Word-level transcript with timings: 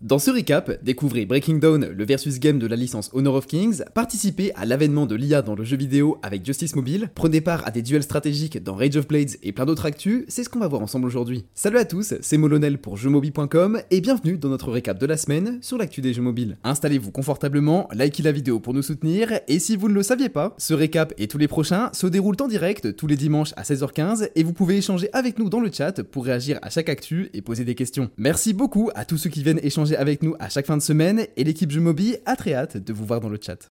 Dans 0.00 0.18
ce 0.18 0.30
recap, 0.30 0.82
découvrez 0.82 1.26
Breaking 1.26 1.58
Down, 1.58 1.84
le 1.84 2.04
versus 2.06 2.40
game 2.40 2.58
de 2.58 2.66
la 2.66 2.74
licence 2.74 3.10
Honor 3.12 3.34
of 3.34 3.46
Kings, 3.46 3.82
participez 3.92 4.50
à 4.54 4.64
l'avènement 4.64 5.04
de 5.04 5.14
l'IA 5.14 5.42
dans 5.42 5.54
le 5.54 5.62
jeu 5.62 5.76
vidéo 5.76 6.16
avec 6.22 6.42
Justice 6.42 6.74
Mobile, 6.74 7.10
prenez 7.14 7.42
part 7.42 7.66
à 7.66 7.70
des 7.70 7.82
duels 7.82 8.02
stratégiques 8.02 8.62
dans 8.64 8.74
Rage 8.74 8.96
of 8.96 9.06
Blades 9.06 9.36
et 9.42 9.52
plein 9.52 9.66
d'autres 9.66 9.84
actus, 9.84 10.24
c'est 10.28 10.42
ce 10.42 10.48
qu'on 10.48 10.58
va 10.58 10.68
voir 10.68 10.80
ensemble 10.80 11.06
aujourd'hui. 11.06 11.44
Salut 11.52 11.76
à 11.76 11.84
tous, 11.84 12.14
c'est 12.18 12.38
Molonel 12.38 12.78
pour 12.78 12.96
jeuxmobile.com 12.96 13.82
et 13.90 14.00
bienvenue 14.00 14.38
dans 14.38 14.48
notre 14.48 14.70
récap 14.70 14.98
de 14.98 15.04
la 15.04 15.18
semaine 15.18 15.58
sur 15.60 15.76
l'actu 15.76 16.00
des 16.00 16.14
jeux 16.14 16.22
mobiles. 16.22 16.56
Installez-vous 16.64 17.10
confortablement, 17.10 17.86
likez 17.92 18.22
la 18.22 18.32
vidéo 18.32 18.58
pour 18.58 18.72
nous 18.72 18.80
soutenir 18.80 19.40
et 19.48 19.58
si 19.58 19.76
vous 19.76 19.90
ne 19.90 19.94
le 19.94 20.02
saviez 20.02 20.30
pas, 20.30 20.54
ce 20.56 20.72
récap 20.72 21.12
et 21.18 21.28
tous 21.28 21.36
les 21.36 21.46
prochains 21.46 21.90
se 21.92 22.06
déroulent 22.06 22.40
en 22.40 22.48
direct 22.48 22.96
tous 22.96 23.06
les 23.06 23.16
dimanches 23.16 23.52
à 23.58 23.64
16h15 23.64 24.30
et 24.34 24.44
vous 24.44 24.54
pouvez 24.54 24.78
échanger 24.78 25.10
avec 25.12 25.38
nous 25.38 25.50
dans 25.50 25.60
le 25.60 25.70
chat 25.70 26.02
pour 26.04 26.24
réagir 26.24 26.58
à 26.62 26.70
chaque 26.70 26.88
actu 26.88 27.28
et 27.34 27.42
poser 27.42 27.66
des 27.66 27.74
questions. 27.74 28.08
Merci 28.16 28.54
beaucoup 28.54 28.88
à 28.94 29.04
tous 29.04 29.18
ceux 29.18 29.28
qui 29.28 29.42
viennent 29.42 29.60
échanger 29.62 29.89
avec 29.96 30.22
nous 30.22 30.34
à 30.38 30.48
chaque 30.48 30.66
fin 30.66 30.76
de 30.76 30.82
semaine 30.82 31.26
et 31.36 31.44
l'équipe 31.44 31.70
Jeux 31.70 31.80
Mobi 31.80 32.16
a 32.26 32.36
très 32.36 32.54
hâte 32.54 32.76
de 32.76 32.92
vous 32.92 33.04
voir 33.04 33.20
dans 33.20 33.28
le 33.28 33.38
chat. 33.40 33.68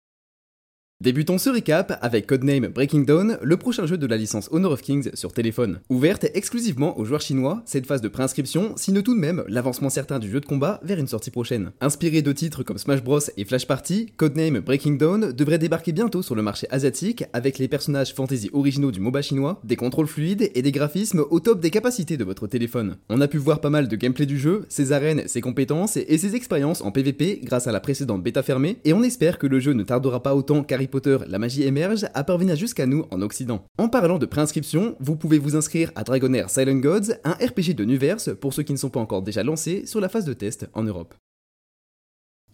Débutons 1.02 1.36
ce 1.36 1.50
recap 1.50 1.98
avec 2.00 2.26
Codename 2.26 2.68
Breaking 2.68 3.02
Dawn, 3.02 3.36
le 3.42 3.58
prochain 3.58 3.84
jeu 3.84 3.98
de 3.98 4.06
la 4.06 4.16
licence 4.16 4.48
Honor 4.50 4.72
of 4.72 4.80
Kings 4.80 5.10
sur 5.12 5.34
téléphone. 5.34 5.80
Ouverte 5.90 6.24
exclusivement 6.32 6.98
aux 6.98 7.04
joueurs 7.04 7.20
chinois, 7.20 7.62
cette 7.66 7.84
phase 7.84 8.00
de 8.00 8.08
préinscription 8.08 8.72
signe 8.78 9.02
tout 9.02 9.14
de 9.14 9.20
même 9.20 9.44
l'avancement 9.46 9.90
certain 9.90 10.18
du 10.18 10.30
jeu 10.30 10.40
de 10.40 10.46
combat 10.46 10.80
vers 10.82 10.98
une 10.98 11.06
sortie 11.06 11.30
prochaine. 11.30 11.72
Inspiré 11.82 12.22
de 12.22 12.32
titres 12.32 12.62
comme 12.62 12.78
Smash 12.78 13.04
Bros 13.04 13.20
et 13.36 13.44
Flash 13.44 13.66
Party, 13.66 14.14
Codename 14.16 14.60
Breaking 14.60 14.94
Dawn 14.94 15.32
devrait 15.32 15.58
débarquer 15.58 15.92
bientôt 15.92 16.22
sur 16.22 16.34
le 16.34 16.40
marché 16.40 16.66
asiatique 16.70 17.24
avec 17.34 17.58
les 17.58 17.68
personnages 17.68 18.14
fantasy 18.14 18.48
originaux 18.54 18.90
du 18.90 19.00
MOBA 19.00 19.20
chinois, 19.20 19.60
des 19.64 19.76
contrôles 19.76 20.06
fluides 20.06 20.50
et 20.54 20.62
des 20.62 20.72
graphismes 20.72 21.24
au 21.28 21.40
top 21.40 21.60
des 21.60 21.70
capacités 21.70 22.16
de 22.16 22.24
votre 22.24 22.46
téléphone. 22.46 22.96
On 23.10 23.20
a 23.20 23.28
pu 23.28 23.36
voir 23.36 23.60
pas 23.60 23.68
mal 23.68 23.88
de 23.88 23.96
gameplay 23.96 24.24
du 24.24 24.38
jeu, 24.38 24.64
ses 24.70 24.92
arènes, 24.92 25.24
ses 25.28 25.42
compétences 25.42 25.98
et 25.98 26.16
ses 26.16 26.36
expériences 26.36 26.80
en 26.80 26.90
PvP 26.90 27.42
grâce 27.44 27.66
à 27.66 27.72
la 27.72 27.80
précédente 27.80 28.22
bêta 28.22 28.42
fermée, 28.42 28.78
et 28.86 28.94
on 28.94 29.02
espère 29.02 29.38
que 29.38 29.46
le 29.46 29.60
jeu 29.60 29.74
ne 29.74 29.82
tardera 29.82 30.22
pas 30.22 30.34
autant 30.34 30.62
car 30.86 30.90
Potter 30.90 31.18
La 31.28 31.38
magie 31.38 31.64
émerge 31.64 32.06
à 32.14 32.24
parvenir 32.24 32.56
jusqu'à 32.56 32.86
nous 32.86 33.04
en 33.10 33.22
Occident. 33.22 33.64
En 33.78 33.88
parlant 33.88 34.18
de 34.18 34.26
préinscription, 34.26 34.96
vous 35.00 35.16
pouvez 35.16 35.38
vous 35.38 35.56
inscrire 35.56 35.90
à 35.94 36.04
Dragonair 36.04 36.50
Silent 36.50 36.78
Gods, 36.78 37.14
un 37.24 37.32
RPG 37.32 37.74
de 37.74 37.84
Nuverse 37.84 38.30
pour 38.40 38.54
ceux 38.54 38.62
qui 38.62 38.72
ne 38.72 38.78
sont 38.78 38.90
pas 38.90 39.00
encore 39.00 39.22
déjà 39.22 39.42
lancés 39.42 39.84
sur 39.86 40.00
la 40.00 40.08
phase 40.08 40.24
de 40.24 40.32
test 40.32 40.68
en 40.74 40.82
Europe. 40.82 41.14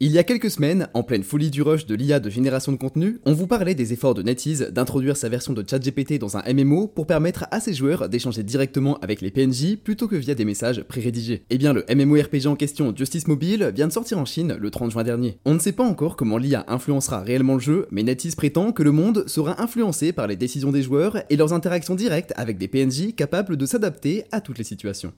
Il 0.04 0.10
y 0.10 0.18
a 0.18 0.24
quelques 0.24 0.50
semaines, 0.50 0.88
en 0.94 1.04
pleine 1.04 1.22
folie 1.22 1.48
du 1.48 1.62
rush 1.62 1.86
de 1.86 1.94
l'IA 1.94 2.18
de 2.18 2.28
génération 2.28 2.72
de 2.72 2.76
contenu, 2.76 3.20
on 3.24 3.34
vous 3.34 3.46
parlait 3.46 3.76
des 3.76 3.92
efforts 3.92 4.14
de 4.14 4.22
NetEase 4.24 4.72
d'introduire 4.72 5.16
sa 5.16 5.28
version 5.28 5.52
de 5.52 5.64
ChatGPT 5.64 6.18
dans 6.18 6.36
un 6.36 6.42
MMO 6.52 6.88
pour 6.88 7.06
permettre 7.06 7.46
à 7.52 7.60
ses 7.60 7.72
joueurs 7.72 8.08
d'échanger 8.08 8.42
directement 8.42 8.98
avec 8.98 9.20
les 9.20 9.30
PNJ 9.30 9.76
plutôt 9.76 10.08
que 10.08 10.16
via 10.16 10.34
des 10.34 10.44
messages 10.44 10.82
pré-rédigés. 10.82 11.44
Eh 11.50 11.56
bien, 11.56 11.72
le 11.72 11.84
MMORPG 11.88 12.48
en 12.48 12.56
question 12.56 12.92
Justice 12.92 13.28
Mobile 13.28 13.70
vient 13.72 13.86
de 13.86 13.92
sortir 13.92 14.18
en 14.18 14.24
Chine 14.24 14.56
le 14.58 14.70
30 14.72 14.90
juin 14.90 15.04
dernier. 15.04 15.38
On 15.44 15.54
ne 15.54 15.60
sait 15.60 15.70
pas 15.70 15.84
encore 15.84 16.16
comment 16.16 16.36
l'IA 16.36 16.64
influencera 16.66 17.22
réellement 17.22 17.54
le 17.54 17.60
jeu, 17.60 17.86
mais 17.92 18.02
NetEase 18.02 18.34
prétend 18.34 18.72
que 18.72 18.82
le 18.82 18.90
monde 18.90 19.28
sera 19.28 19.62
influencé 19.62 20.12
par 20.12 20.26
les 20.26 20.34
décisions 20.34 20.72
des 20.72 20.82
joueurs 20.82 21.18
et 21.30 21.36
leurs 21.36 21.52
interactions 21.52 21.94
directes 21.94 22.32
avec 22.34 22.58
des 22.58 22.66
PNJ 22.66 23.14
capables 23.14 23.56
de 23.56 23.66
s'adapter 23.66 24.24
à 24.32 24.40
toutes 24.40 24.58
les 24.58 24.64
situations. 24.64 25.12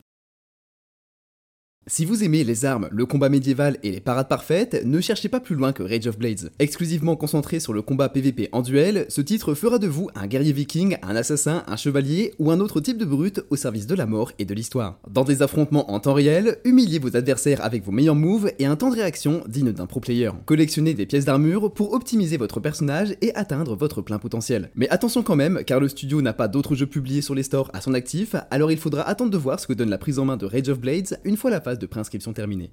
Si 1.86 2.06
vous 2.06 2.24
aimez 2.24 2.44
les 2.44 2.64
armes, 2.64 2.88
le 2.90 3.04
combat 3.04 3.28
médiéval 3.28 3.76
et 3.82 3.90
les 3.90 4.00
parades 4.00 4.26
parfaites, 4.26 4.86
ne 4.86 5.02
cherchez 5.02 5.28
pas 5.28 5.38
plus 5.38 5.54
loin 5.54 5.74
que 5.74 5.82
Rage 5.82 6.06
of 6.06 6.18
Blades. 6.18 6.50
Exclusivement 6.58 7.14
concentré 7.14 7.60
sur 7.60 7.74
le 7.74 7.82
combat 7.82 8.08
PVP 8.08 8.48
en 8.52 8.62
duel, 8.62 9.04
ce 9.10 9.20
titre 9.20 9.52
fera 9.52 9.78
de 9.78 9.86
vous 9.86 10.08
un 10.14 10.26
guerrier 10.26 10.54
viking, 10.54 10.96
un 11.02 11.14
assassin, 11.14 11.62
un 11.66 11.76
chevalier 11.76 12.32
ou 12.38 12.50
un 12.50 12.60
autre 12.60 12.80
type 12.80 12.96
de 12.96 13.04
brute 13.04 13.44
au 13.50 13.56
service 13.56 13.86
de 13.86 13.94
la 13.94 14.06
mort 14.06 14.32
et 14.38 14.46
de 14.46 14.54
l'histoire. 14.54 14.98
Dans 15.10 15.24
des 15.24 15.42
affrontements 15.42 15.92
en 15.92 16.00
temps 16.00 16.14
réel, 16.14 16.56
humiliez 16.64 16.98
vos 16.98 17.18
adversaires 17.18 17.62
avec 17.62 17.84
vos 17.84 17.92
meilleurs 17.92 18.14
moves 18.14 18.50
et 18.58 18.64
un 18.64 18.76
temps 18.76 18.88
de 18.88 18.96
réaction 18.96 19.44
digne 19.46 19.72
d'un 19.72 19.84
pro 19.84 20.00
player. 20.00 20.30
Collectionnez 20.46 20.94
des 20.94 21.04
pièces 21.04 21.26
d'armure 21.26 21.70
pour 21.70 21.92
optimiser 21.92 22.38
votre 22.38 22.60
personnage 22.60 23.14
et 23.20 23.34
atteindre 23.34 23.76
votre 23.76 24.00
plein 24.00 24.18
potentiel. 24.18 24.70
Mais 24.74 24.88
attention 24.88 25.22
quand 25.22 25.36
même, 25.36 25.62
car 25.66 25.80
le 25.80 25.88
studio 25.88 26.22
n'a 26.22 26.32
pas 26.32 26.48
d'autres 26.48 26.76
jeux 26.76 26.86
publiés 26.86 27.20
sur 27.20 27.34
les 27.34 27.42
stores 27.42 27.70
à 27.74 27.82
son 27.82 27.92
actif, 27.92 28.36
alors 28.50 28.72
il 28.72 28.78
faudra 28.78 29.02
attendre 29.02 29.30
de 29.30 29.36
voir 29.36 29.60
ce 29.60 29.66
que 29.66 29.74
donne 29.74 29.90
la 29.90 29.98
prise 29.98 30.18
en 30.18 30.24
main 30.24 30.38
de 30.38 30.46
Rage 30.46 30.70
of 30.70 30.80
Blades 30.80 31.20
une 31.24 31.36
fois 31.36 31.50
la 31.50 31.60
phase 31.60 31.73
de 31.78 31.86
préinscription 31.86 32.32
terminée. 32.32 32.72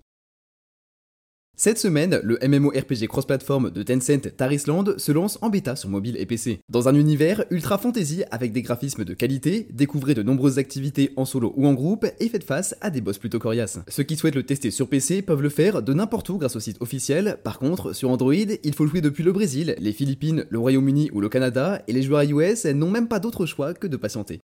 Cette 1.64 1.78
semaine, 1.78 2.20
le 2.24 2.40
MMORPG 2.42 3.06
cross-platform 3.08 3.70
de 3.70 3.84
Tencent 3.84 4.36
Tarisland 4.36 4.98
se 4.98 5.12
lance 5.12 5.38
en 5.44 5.50
bêta 5.50 5.76
sur 5.76 5.90
mobile 5.90 6.16
et 6.18 6.26
PC. 6.26 6.62
Dans 6.70 6.88
un 6.88 6.96
univers 6.96 7.46
ultra 7.52 7.78
fantasy 7.78 8.24
avec 8.32 8.52
des 8.52 8.64
graphismes 8.64 9.04
de 9.04 9.14
qualité, 9.14 9.68
découvrez 9.72 10.16
de 10.16 10.24
nombreuses 10.24 10.58
activités 10.58 11.12
en 11.18 11.26
solo 11.26 11.54
ou 11.56 11.68
en 11.68 11.74
groupe 11.74 12.08
et 12.20 12.30
faites 12.30 12.46
face 12.46 12.76
à 12.82 12.90
des 12.90 13.00
boss 13.00 13.20
plutôt 13.20 13.38
coriaces. 13.38 13.78
Ceux 13.90 14.02
qui 14.02 14.16
souhaitent 14.16 14.34
le 14.34 14.44
tester 14.44 14.72
sur 14.72 14.90
PC 14.90 15.22
peuvent 15.22 15.44
le 15.44 15.50
faire 15.50 15.84
de 15.84 15.94
n'importe 15.94 16.30
où 16.30 16.40
grâce 16.40 16.56
au 16.56 16.60
site 16.60 16.82
officiel. 16.82 17.38
Par 17.44 17.60
contre, 17.60 17.94
sur 17.94 18.10
Android, 18.10 18.34
il 18.34 18.74
faut 18.74 18.88
jouer 18.88 19.02
depuis 19.02 19.24
le 19.24 19.32
Brésil, 19.32 19.76
les 19.78 19.94
Philippines, 19.94 20.48
le 20.50 20.58
Royaume-Uni 20.58 21.12
ou 21.14 21.22
le 21.22 21.30
Canada 21.30 21.84
et 21.88 21.94
les 21.94 22.02
joueurs 22.02 22.24
iOS 22.24 22.74
n'ont 22.74 22.90
même 22.90 23.08
pas 23.08 23.20
d'autre 23.20 23.46
choix 23.46 23.76
que 23.76 23.86
de 23.86 23.98
patienter. 23.98 24.40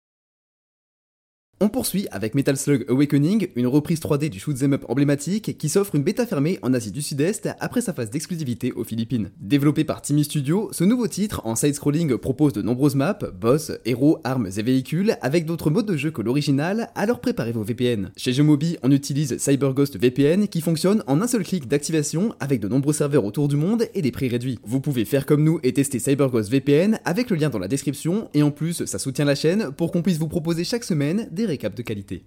On 1.64 1.70
poursuit 1.70 2.06
avec 2.10 2.34
Metal 2.34 2.58
Slug 2.58 2.84
Awakening, 2.90 3.48
une 3.56 3.66
reprise 3.66 3.98
3D 3.98 4.28
du 4.28 4.38
shoot'em 4.38 4.74
up 4.74 4.84
emblématique 4.86 5.56
qui 5.56 5.70
s'offre 5.70 5.94
une 5.94 6.02
bêta 6.02 6.26
fermée 6.26 6.58
en 6.60 6.74
Asie 6.74 6.92
du 6.92 7.00
Sud-Est 7.00 7.48
après 7.58 7.80
sa 7.80 7.94
phase 7.94 8.10
d'exclusivité 8.10 8.72
aux 8.72 8.84
Philippines. 8.84 9.30
Développé 9.40 9.82
par 9.82 10.02
Timmy 10.02 10.24
Studio, 10.24 10.68
ce 10.72 10.84
nouveau 10.84 11.08
titre 11.08 11.40
en 11.46 11.56
side-scrolling 11.56 12.18
propose 12.18 12.52
de 12.52 12.60
nombreuses 12.60 12.96
maps, 12.96 13.16
boss, 13.40 13.72
héros, 13.86 14.18
armes 14.24 14.50
et 14.54 14.62
véhicules 14.62 15.16
avec 15.22 15.46
d'autres 15.46 15.70
modes 15.70 15.86
de 15.86 15.96
jeu 15.96 16.10
que 16.10 16.20
l'original, 16.20 16.90
alors 16.94 17.20
préparez 17.20 17.52
vos 17.52 17.62
VPN. 17.62 18.10
Chez 18.14 18.34
Jeumobi, 18.34 18.76
on 18.82 18.90
utilise 18.90 19.38
CyberGhost 19.38 19.98
VPN 19.98 20.48
qui 20.48 20.60
fonctionne 20.60 21.02
en 21.06 21.22
un 21.22 21.26
seul 21.26 21.44
clic 21.44 21.66
d'activation 21.66 22.34
avec 22.40 22.60
de 22.60 22.68
nombreux 22.68 22.92
serveurs 22.92 23.24
autour 23.24 23.48
du 23.48 23.56
monde 23.56 23.86
et 23.94 24.02
des 24.02 24.12
prix 24.12 24.28
réduits. 24.28 24.58
Vous 24.64 24.80
pouvez 24.80 25.06
faire 25.06 25.24
comme 25.24 25.42
nous 25.42 25.60
et 25.62 25.72
tester 25.72 25.98
CyberGhost 25.98 26.50
VPN 26.50 26.98
avec 27.06 27.30
le 27.30 27.36
lien 27.36 27.48
dans 27.48 27.58
la 27.58 27.68
description 27.68 28.28
et 28.34 28.42
en 28.42 28.50
plus 28.50 28.84
ça 28.84 28.98
soutient 28.98 29.24
la 29.24 29.34
chaîne 29.34 29.70
pour 29.74 29.92
qu'on 29.92 30.02
puisse 30.02 30.18
vous 30.18 30.28
proposer 30.28 30.64
chaque 30.64 30.84
semaine 30.84 31.26
des 31.32 31.53
récaps 31.54 31.76
de 31.76 31.82
qualité. 31.82 32.26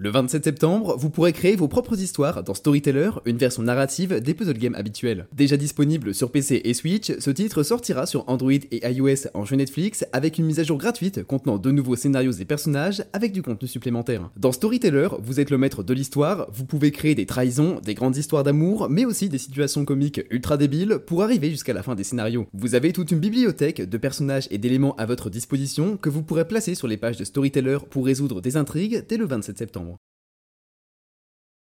Le 0.00 0.10
27 0.10 0.44
septembre, 0.44 0.96
vous 0.96 1.10
pourrez 1.10 1.32
créer 1.32 1.56
vos 1.56 1.66
propres 1.66 2.00
histoires 2.00 2.44
dans 2.44 2.54
Storyteller, 2.54 3.10
une 3.26 3.36
version 3.36 3.64
narrative 3.64 4.20
des 4.20 4.32
puzzle 4.32 4.56
games 4.56 4.76
habituels. 4.76 5.26
Déjà 5.32 5.56
disponible 5.56 6.14
sur 6.14 6.30
PC 6.30 6.60
et 6.62 6.72
Switch, 6.72 7.10
ce 7.18 7.30
titre 7.32 7.64
sortira 7.64 8.06
sur 8.06 8.22
Android 8.28 8.52
et 8.52 8.88
iOS 8.88 9.26
en 9.34 9.44
jeu 9.44 9.56
Netflix 9.56 10.06
avec 10.12 10.38
une 10.38 10.46
mise 10.46 10.60
à 10.60 10.62
jour 10.62 10.78
gratuite 10.78 11.24
contenant 11.24 11.58
de 11.58 11.72
nouveaux 11.72 11.96
scénarios 11.96 12.30
et 12.30 12.44
personnages 12.44 13.02
avec 13.12 13.32
du 13.32 13.42
contenu 13.42 13.66
supplémentaire. 13.66 14.30
Dans 14.36 14.52
Storyteller, 14.52 15.08
vous 15.20 15.40
êtes 15.40 15.50
le 15.50 15.58
maître 15.58 15.82
de 15.82 15.94
l'histoire, 15.94 16.46
vous 16.52 16.64
pouvez 16.64 16.92
créer 16.92 17.16
des 17.16 17.26
trahisons, 17.26 17.80
des 17.84 17.94
grandes 17.94 18.16
histoires 18.16 18.44
d'amour, 18.44 18.86
mais 18.88 19.04
aussi 19.04 19.28
des 19.28 19.38
situations 19.38 19.84
comiques 19.84 20.20
ultra 20.30 20.56
débiles 20.56 21.00
pour 21.08 21.24
arriver 21.24 21.50
jusqu'à 21.50 21.72
la 21.72 21.82
fin 21.82 21.96
des 21.96 22.04
scénarios. 22.04 22.46
Vous 22.54 22.76
avez 22.76 22.92
toute 22.92 23.10
une 23.10 23.18
bibliothèque 23.18 23.82
de 23.82 23.98
personnages 23.98 24.46
et 24.52 24.58
d'éléments 24.58 24.94
à 24.94 25.06
votre 25.06 25.28
disposition 25.28 25.96
que 25.96 26.08
vous 26.08 26.22
pourrez 26.22 26.46
placer 26.46 26.76
sur 26.76 26.86
les 26.86 26.98
pages 26.98 27.16
de 27.16 27.24
Storyteller 27.24 27.78
pour 27.90 28.06
résoudre 28.06 28.40
des 28.40 28.56
intrigues 28.56 29.04
dès 29.08 29.16
le 29.16 29.26
27 29.26 29.58
septembre. 29.58 29.87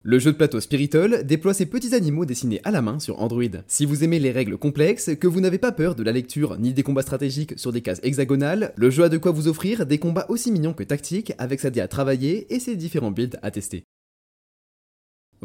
Le 0.08 0.20
jeu 0.20 0.32
de 0.32 0.38
plateau 0.38 0.60
Spiritle 0.60 1.24
déploie 1.26 1.56
ses 1.56 1.66
petits 1.66 1.96
animaux 1.96 2.26
dessinés 2.26 2.62
à 2.64 2.70
la 2.70 2.84
main 2.84 3.00
sur 3.00 3.20
Android. 3.24 3.42
Si 3.66 3.88
vous 3.88 4.04
aimez 4.04 4.20
les 4.20 4.30
règles 4.30 4.56
complexes, 4.56 5.16
que 5.20 5.26
vous 5.26 5.42
n'avez 5.42 5.58
pas 5.58 5.72
peur 5.72 5.96
de 5.96 6.04
la 6.04 6.12
lecture 6.12 6.60
ni 6.60 6.74
des 6.76 6.84
combats 6.84 7.02
stratégiques 7.02 7.58
sur 7.58 7.74
des 7.74 7.82
cases 7.82 8.02
hexagonales, 8.04 8.72
le 8.76 8.92
jeu 8.92 9.06
a 9.06 9.10
de 9.10 9.18
quoi 9.18 9.32
vous 9.32 9.48
offrir 9.48 9.88
des 9.88 9.98
combats 9.98 10.28
aussi 10.30 10.52
mignons 10.52 10.74
que 10.74 10.84
tactiques 10.84 11.34
avec 11.40 11.60
sa 11.60 11.70
à 11.70 11.88
travailler 11.88 12.54
et 12.54 12.60
ses 12.60 12.76
différents 12.76 13.10
builds 13.10 13.40
à 13.42 13.50
tester. 13.50 13.84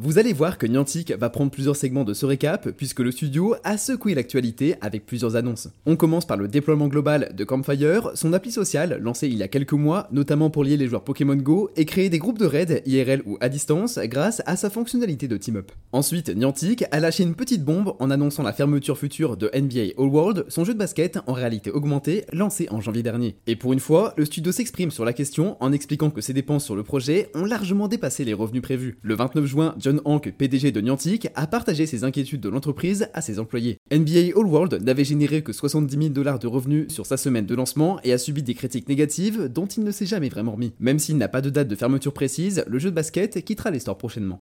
Vous 0.03 0.19
allez 0.19 0.33
voir 0.33 0.57
que 0.57 0.67
Niantic 0.67 1.13
va 1.13 1.29
prendre 1.29 1.51
plusieurs 1.51 1.77
segments 1.77 2.05
de 2.05 2.15
ce 2.15 2.25
récap 2.25 2.71
puisque 2.71 3.01
le 3.01 3.11
studio 3.11 3.55
a 3.65 3.77
secoué 3.77 4.15
l'actualité 4.15 4.77
avec 4.81 5.05
plusieurs 5.05 5.37
annonces. 5.37 5.69
On 5.85 5.95
commence 5.95 6.27
par 6.27 6.39
le 6.39 6.49
déploiement 6.49 6.89
global 6.89 7.35
de 7.37 7.45
Campfire, 7.45 8.11
son 8.15 8.33
appli 8.33 8.51
sociale 8.51 8.99
lancée 9.03 9.29
il 9.29 9.37
y 9.37 9.43
a 9.43 9.49
quelques 9.49 9.75
mois, 9.75 10.09
notamment 10.11 10.49
pour 10.49 10.65
lier 10.65 10.79
les 10.79 10.87
joueurs 10.87 11.05
Pokémon 11.05 11.37
Go 11.37 11.69
et 11.77 11.85
créer 11.85 12.09
des 12.09 12.19
groupes 12.19 12.39
de 12.39 12.47
raids 12.47 12.83
IRL 12.87 13.21
ou 13.27 13.37
à 13.43 13.51
distance 13.51 13.99
grâce 14.05 14.41
à 14.47 14.57
sa 14.57 14.71
fonctionnalité 14.71 15.29
de 15.29 15.37
team-up. 15.37 15.71
Ensuite, 15.93 16.35
Niantic 16.35 16.87
a 16.93 16.99
lâché 16.99 17.23
une 17.23 17.35
petite 17.35 17.63
bombe 17.63 17.95
en 17.99 18.11
annonçant 18.11 18.43
la 18.43 18.55
fermeture 18.55 18.97
future 18.97 19.37
de 19.37 19.51
NBA 19.55 20.01
All 20.03 20.09
World, 20.09 20.47
son 20.49 20.65
jeu 20.65 20.73
de 20.73 20.79
basket 20.79 21.19
en 21.27 21.35
réalité 21.35 21.71
augmentée 21.71 22.25
lancé 22.33 22.69
en 22.71 22.81
janvier 22.81 23.03
dernier. 23.03 23.37
Et 23.47 23.55
pour 23.55 23.75
une 23.75 23.81
fois, 23.81 24.15
le 24.17 24.25
studio 24.25 24.51
s'exprime 24.51 24.91
sur 24.93 25.05
la 25.05 25.13
question 25.13 25.59
en 25.61 25.73
expliquant 25.73 26.09
que 26.09 26.23
ses 26.23 26.33
dépenses 26.33 26.65
sur 26.65 26.75
le 26.75 26.85
projet 26.85 27.29
ont 27.35 27.45
largement 27.45 27.87
dépassé 27.87 28.25
les 28.25 28.33
revenus 28.33 28.63
prévus. 28.63 28.97
Le 29.03 29.15
29 29.15 29.45
juin, 29.45 29.75
Hank, 30.05 30.33
PDG 30.37 30.73
de 30.73 30.81
Niantic, 30.81 31.29
a 31.35 31.47
partagé 31.47 31.87
ses 31.87 32.05
inquiétudes 32.05 32.41
de 32.41 32.49
l'entreprise 32.49 33.09
à 33.15 33.21
ses 33.21 33.39
employés. 33.39 33.79
NBA 33.93 34.39
All 34.39 34.47
World 34.47 34.83
n'avait 34.83 35.05
généré 35.05 35.43
que 35.43 35.53
70 35.53 35.97
000 35.97 36.09
dollars 36.11 36.39
de 36.39 36.47
revenus 36.47 36.93
sur 36.93 37.07
sa 37.07 37.17
semaine 37.17 37.47
de 37.47 37.55
lancement 37.55 37.99
et 38.05 38.13
a 38.13 38.19
subi 38.19 38.43
des 38.43 38.55
critiques 38.55 38.89
négatives 38.89 39.49
dont 39.49 39.67
il 39.67 39.85
ne 39.85 39.91
s'est 39.91 40.07
jamais 40.07 40.29
vraiment 40.29 40.53
remis. 40.53 40.73
Même 40.79 40.99
s'il 40.99 41.17
n'a 41.17 41.29
pas 41.29 41.41
de 41.41 41.51
date 41.51 41.69
de 41.69 41.77
fermeture 41.77 42.13
précise, 42.13 42.65
le 42.67 42.79
jeu 42.79 42.91
de 42.91 42.95
basket 42.95 43.45
quittera 43.45 43.71
les 43.71 43.81
stores 43.81 43.99
prochainement. 43.99 44.41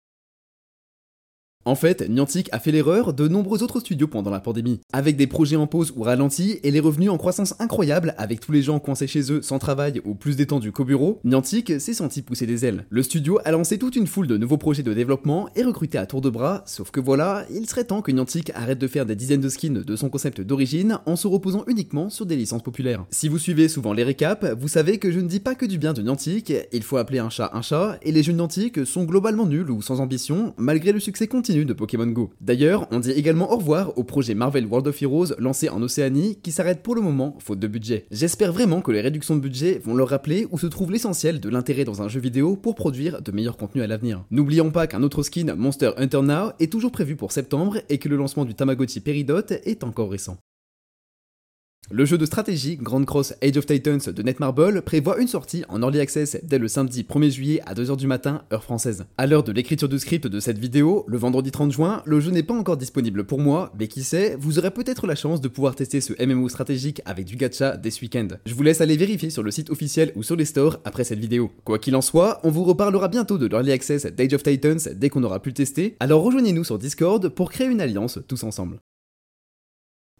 En 1.64 1.74
fait, 1.74 2.08
Niantic 2.08 2.48
a 2.52 2.60
fait 2.60 2.72
l'erreur 2.72 3.12
de 3.12 3.28
nombreux 3.28 3.62
autres 3.62 3.80
studios 3.80 4.06
pendant 4.06 4.30
la 4.30 4.40
pandémie. 4.40 4.80
Avec 4.92 5.16
des 5.16 5.26
projets 5.26 5.56
en 5.56 5.66
pause 5.66 5.92
ou 5.96 6.02
ralentis 6.02 6.60
et 6.62 6.70
les 6.70 6.80
revenus 6.80 7.10
en 7.10 7.18
croissance 7.18 7.54
incroyable 7.58 8.14
avec 8.16 8.40
tous 8.40 8.52
les 8.52 8.62
gens 8.62 8.78
coincés 8.78 9.06
chez 9.06 9.30
eux 9.30 9.42
sans 9.42 9.58
travail 9.58 10.00
ou 10.06 10.14
plus 10.14 10.36
détendus 10.36 10.72
qu'au 10.72 10.86
bureau, 10.86 11.20
Niantic 11.24 11.78
s'est 11.78 11.92
senti 11.92 12.22
pousser 12.22 12.46
des 12.46 12.64
ailes. 12.64 12.86
Le 12.88 13.02
studio 13.02 13.38
a 13.44 13.50
lancé 13.50 13.76
toute 13.76 13.96
une 13.96 14.06
foule 14.06 14.26
de 14.26 14.38
nouveaux 14.38 14.56
projets 14.56 14.82
de 14.82 14.94
développement 14.94 15.50
et 15.56 15.62
recruté 15.62 15.98
à 15.98 16.06
tour 16.06 16.22
de 16.22 16.30
bras, 16.30 16.62
sauf 16.64 16.90
que 16.90 17.00
voilà, 17.00 17.44
il 17.52 17.68
serait 17.68 17.84
temps 17.84 18.00
que 18.00 18.12
Niantic 18.12 18.50
arrête 18.54 18.78
de 18.78 18.88
faire 18.88 19.04
des 19.04 19.16
dizaines 19.16 19.42
de 19.42 19.50
skins 19.50 19.82
de 19.84 19.96
son 19.96 20.08
concept 20.08 20.40
d'origine 20.40 21.00
en 21.04 21.16
se 21.16 21.26
reposant 21.26 21.64
uniquement 21.66 22.08
sur 22.08 22.24
des 22.24 22.36
licences 22.36 22.62
populaires. 22.62 23.04
Si 23.10 23.28
vous 23.28 23.38
suivez 23.38 23.68
souvent 23.68 23.92
les 23.92 24.04
récaps, 24.04 24.46
vous 24.58 24.68
savez 24.68 24.98
que 24.98 25.10
je 25.10 25.20
ne 25.20 25.28
dis 25.28 25.40
pas 25.40 25.54
que 25.54 25.66
du 25.66 25.76
bien 25.76 25.92
de 25.92 26.00
Niantic, 26.00 26.50
il 26.72 26.82
faut 26.82 26.96
appeler 26.96 27.18
un 27.18 27.28
chat 27.30 27.50
un 27.52 27.62
chat, 27.62 27.98
et 28.00 28.12
les 28.12 28.22
jeux 28.22 28.32
Niantic 28.32 28.86
sont 28.86 29.04
globalement 29.04 29.44
nuls 29.44 29.70
ou 29.70 29.82
sans 29.82 30.00
ambition, 30.00 30.54
malgré 30.56 30.92
le 30.92 31.00
succès 31.00 31.26
continu 31.26 31.47
de 31.48 31.72
Pokémon 31.72 32.06
Go. 32.06 32.30
D'ailleurs, 32.42 32.86
on 32.90 33.00
dit 33.00 33.10
également 33.10 33.50
au 33.52 33.56
revoir 33.56 33.96
au 33.96 34.04
projet 34.04 34.34
Marvel 34.34 34.66
World 34.66 34.86
of 34.86 35.02
Heroes 35.02 35.34
lancé 35.38 35.70
en 35.70 35.80
Océanie, 35.82 36.38
qui 36.42 36.52
s'arrête 36.52 36.82
pour 36.82 36.94
le 36.94 37.00
moment 37.00 37.36
faute 37.40 37.58
de 37.58 37.66
budget. 37.66 38.06
J'espère 38.10 38.52
vraiment 38.52 38.82
que 38.82 38.92
les 38.92 39.00
réductions 39.00 39.34
de 39.34 39.40
budget 39.40 39.80
vont 39.82 39.94
leur 39.94 40.08
rappeler 40.08 40.46
où 40.50 40.58
se 40.58 40.66
trouve 40.66 40.92
l'essentiel 40.92 41.40
de 41.40 41.48
l'intérêt 41.48 41.84
dans 41.84 42.02
un 42.02 42.08
jeu 42.08 42.20
vidéo 42.20 42.54
pour 42.56 42.74
produire 42.74 43.22
de 43.22 43.32
meilleurs 43.32 43.56
contenus 43.56 43.82
à 43.82 43.86
l'avenir. 43.86 44.24
N'oublions 44.30 44.70
pas 44.70 44.86
qu'un 44.86 45.02
autre 45.02 45.22
skin, 45.22 45.54
Monster 45.54 45.92
Hunter 45.96 46.22
Now, 46.22 46.52
est 46.60 46.70
toujours 46.70 46.92
prévu 46.92 47.16
pour 47.16 47.32
septembre 47.32 47.78
et 47.88 47.98
que 47.98 48.10
le 48.10 48.16
lancement 48.16 48.44
du 48.44 48.54
Tamagotchi 48.54 49.00
Peridot 49.00 49.46
est 49.64 49.84
encore 49.84 50.10
récent. 50.10 50.36
Le 51.90 52.04
jeu 52.04 52.18
de 52.18 52.26
stratégie 52.26 52.76
Grand 52.76 53.02
Cross 53.02 53.32
Age 53.42 53.56
of 53.56 53.64
Titans 53.64 54.12
de 54.14 54.22
Netmarble 54.22 54.82
prévoit 54.82 55.18
une 55.18 55.26
sortie 55.26 55.64
en 55.70 55.80
early 55.80 56.00
access 56.00 56.36
dès 56.42 56.58
le 56.58 56.68
samedi 56.68 57.02
1er 57.02 57.30
juillet 57.30 57.62
à 57.64 57.72
2h 57.72 57.96
du 57.96 58.06
matin, 58.06 58.42
heure 58.52 58.62
française. 58.62 59.06
À 59.16 59.26
l'heure 59.26 59.42
de 59.42 59.52
l'écriture 59.52 59.88
du 59.88 59.98
script 59.98 60.26
de 60.26 60.38
cette 60.38 60.58
vidéo, 60.58 61.06
le 61.08 61.16
vendredi 61.16 61.50
30 61.50 61.72
juin, 61.72 62.02
le 62.04 62.20
jeu 62.20 62.30
n'est 62.30 62.42
pas 62.42 62.52
encore 62.52 62.76
disponible 62.76 63.24
pour 63.24 63.38
moi, 63.38 63.72
mais 63.78 63.88
qui 63.88 64.04
sait, 64.04 64.36
vous 64.38 64.58
aurez 64.58 64.70
peut-être 64.70 65.06
la 65.06 65.14
chance 65.14 65.40
de 65.40 65.48
pouvoir 65.48 65.76
tester 65.76 66.02
ce 66.02 66.12
MMO 66.22 66.50
stratégique 66.50 67.00
avec 67.06 67.24
du 67.24 67.36
gacha 67.36 67.78
dès 67.78 67.90
ce 67.90 68.02
week-end. 68.02 68.28
Je 68.44 68.54
vous 68.54 68.62
laisse 68.62 68.82
aller 68.82 68.98
vérifier 68.98 69.30
sur 69.30 69.42
le 69.42 69.50
site 69.50 69.70
officiel 69.70 70.12
ou 70.14 70.22
sur 70.22 70.36
les 70.36 70.44
stores 70.44 70.80
après 70.84 71.04
cette 71.04 71.20
vidéo. 71.20 71.50
Quoi 71.64 71.78
qu'il 71.78 71.96
en 71.96 72.02
soit, 72.02 72.38
on 72.44 72.50
vous 72.50 72.64
reparlera 72.64 73.08
bientôt 73.08 73.38
de 73.38 73.46
l'early 73.46 73.72
access 73.72 74.04
d'Age 74.04 74.34
of 74.34 74.42
Titans 74.42 74.80
dès 74.94 75.08
qu'on 75.08 75.24
aura 75.24 75.40
pu 75.40 75.48
le 75.48 75.54
tester, 75.54 75.96
alors 76.00 76.22
rejoignez-nous 76.22 76.64
sur 76.64 76.78
Discord 76.78 77.30
pour 77.30 77.50
créer 77.50 77.66
une 77.66 77.80
alliance 77.80 78.18
tous 78.28 78.44
ensemble. 78.44 78.78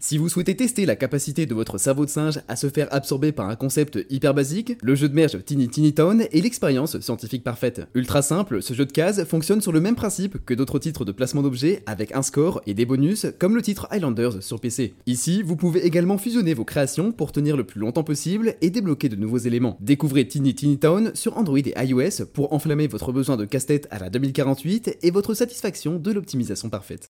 Si 0.01 0.17
vous 0.17 0.29
souhaitez 0.29 0.55
tester 0.55 0.87
la 0.87 0.95
capacité 0.95 1.45
de 1.45 1.55
votre 1.57 1.77
cerveau 1.77 2.05
de 2.05 2.11
singe 2.11 2.41
à 2.47 2.55
se 2.55 2.69
faire 2.69 2.87
absorber 2.93 3.33
par 3.33 3.49
un 3.49 3.57
concept 3.57 3.99
hyper 4.11 4.33
basique, 4.33 4.77
le 4.81 4.95
jeu 4.95 5.09
de 5.09 5.15
merge 5.15 5.45
Tiny 5.45 5.69
Tiny 5.69 5.93
Town 5.93 6.21
est 6.21 6.41
l'expérience 6.41 7.01
scientifique 7.01 7.43
parfaite. 7.43 7.83
Ultra 7.97 8.23
simple, 8.23 8.63
ce 8.63 8.75
jeu 8.75 8.87
de 8.87 8.93
cases 8.93 9.25
fonctionne 9.25 9.61
sur 9.61 9.73
le 9.73 9.81
même 9.81 9.97
principe 9.97 10.45
que 10.45 10.55
d'autres 10.55 10.79
titres 10.79 11.05
de 11.05 11.11
placement 11.11 11.43
d'objets 11.43 11.83
avec 11.87 12.15
un 12.15 12.23
score 12.23 12.63
et 12.69 12.75
des 12.75 12.87
bonus 12.87 13.27
comme 13.41 13.57
le 13.57 13.63
titre 13.63 13.89
Highlanders 13.91 14.41
sur 14.41 14.61
PC. 14.61 14.95
Ici, 15.07 15.43
vous 15.43 15.57
pouvez 15.57 15.85
également 15.85 16.17
fusionner 16.17 16.55
vos 16.55 16.65
créations 16.65 17.11
pour 17.11 17.33
tenir 17.33 17.57
le 17.57 17.65
plus 17.65 17.81
longtemps 17.81 18.05
possible 18.05 18.55
et 18.61 18.71
débloquer 18.71 19.09
de 19.09 19.17
nouveaux 19.17 19.39
éléments. 19.39 19.79
Découvrez 19.81 20.29
Tiny 20.29 20.55
Tiny 20.55 20.79
Town 20.79 21.11
sur 21.15 21.37
Android 21.37 21.59
et 21.59 21.75
iOS 21.77 22.25
pour 22.33 22.53
enflammer 22.53 22.87
votre 22.87 23.11
besoin 23.11 23.37
de 23.37 23.47
casse-tête 23.47 23.89
à 23.91 23.99
la 23.99 24.11
2048 24.11 24.99
et 25.03 25.11
votre 25.11 25.35
satisfaction 25.35 25.99
de 25.99 26.13
l'optimisation 26.13 26.71
parfaite. 26.71 27.11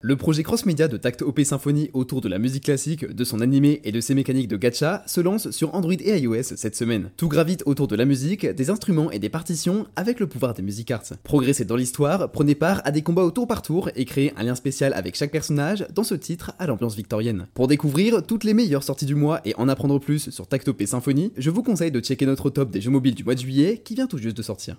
Le 0.00 0.14
projet 0.14 0.44
cross-média 0.44 0.86
de 0.86 0.96
Tact 0.96 1.22
OP 1.22 1.40
Symphony 1.40 1.90
autour 1.92 2.20
de 2.20 2.28
la 2.28 2.38
musique 2.38 2.62
classique, 2.62 3.04
de 3.04 3.24
son 3.24 3.40
animé 3.40 3.80
et 3.82 3.90
de 3.90 4.00
ses 4.00 4.14
mécaniques 4.14 4.46
de 4.46 4.56
gacha 4.56 5.02
se 5.08 5.20
lance 5.20 5.50
sur 5.50 5.74
Android 5.74 5.92
et 5.92 6.20
iOS 6.20 6.54
cette 6.54 6.76
semaine. 6.76 7.10
Tout 7.16 7.26
gravite 7.26 7.64
autour 7.66 7.88
de 7.88 7.96
la 7.96 8.04
musique, 8.04 8.46
des 8.46 8.70
instruments 8.70 9.10
et 9.10 9.18
des 9.18 9.28
partitions 9.28 9.88
avec 9.96 10.20
le 10.20 10.28
pouvoir 10.28 10.54
des 10.54 10.62
Music 10.62 10.88
Arts. 10.92 11.14
Progressez 11.24 11.64
dans 11.64 11.74
l'histoire, 11.74 12.30
prenez 12.30 12.54
part 12.54 12.80
à 12.84 12.92
des 12.92 13.02
combats 13.02 13.24
au 13.24 13.32
tour 13.32 13.48
par 13.48 13.60
tour 13.60 13.90
et 13.96 14.04
créez 14.04 14.32
un 14.36 14.44
lien 14.44 14.54
spécial 14.54 14.94
avec 14.94 15.16
chaque 15.16 15.32
personnage 15.32 15.84
dans 15.92 16.04
ce 16.04 16.14
titre 16.14 16.52
à 16.60 16.68
l'ambiance 16.68 16.94
victorienne. 16.94 17.48
Pour 17.54 17.66
découvrir 17.66 18.22
toutes 18.24 18.44
les 18.44 18.54
meilleures 18.54 18.84
sorties 18.84 19.04
du 19.04 19.16
mois 19.16 19.40
et 19.44 19.56
en 19.56 19.68
apprendre 19.68 19.98
plus 19.98 20.30
sur 20.30 20.46
Tact 20.46 20.68
OP 20.68 20.84
Symphony, 20.84 21.32
je 21.36 21.50
vous 21.50 21.64
conseille 21.64 21.90
de 21.90 21.98
checker 21.98 22.24
notre 22.24 22.50
top 22.50 22.70
des 22.70 22.80
jeux 22.80 22.92
mobiles 22.92 23.16
du 23.16 23.24
mois 23.24 23.34
de 23.34 23.40
juillet 23.40 23.82
qui 23.84 23.96
vient 23.96 24.06
tout 24.06 24.18
juste 24.18 24.36
de 24.36 24.42
sortir. 24.42 24.76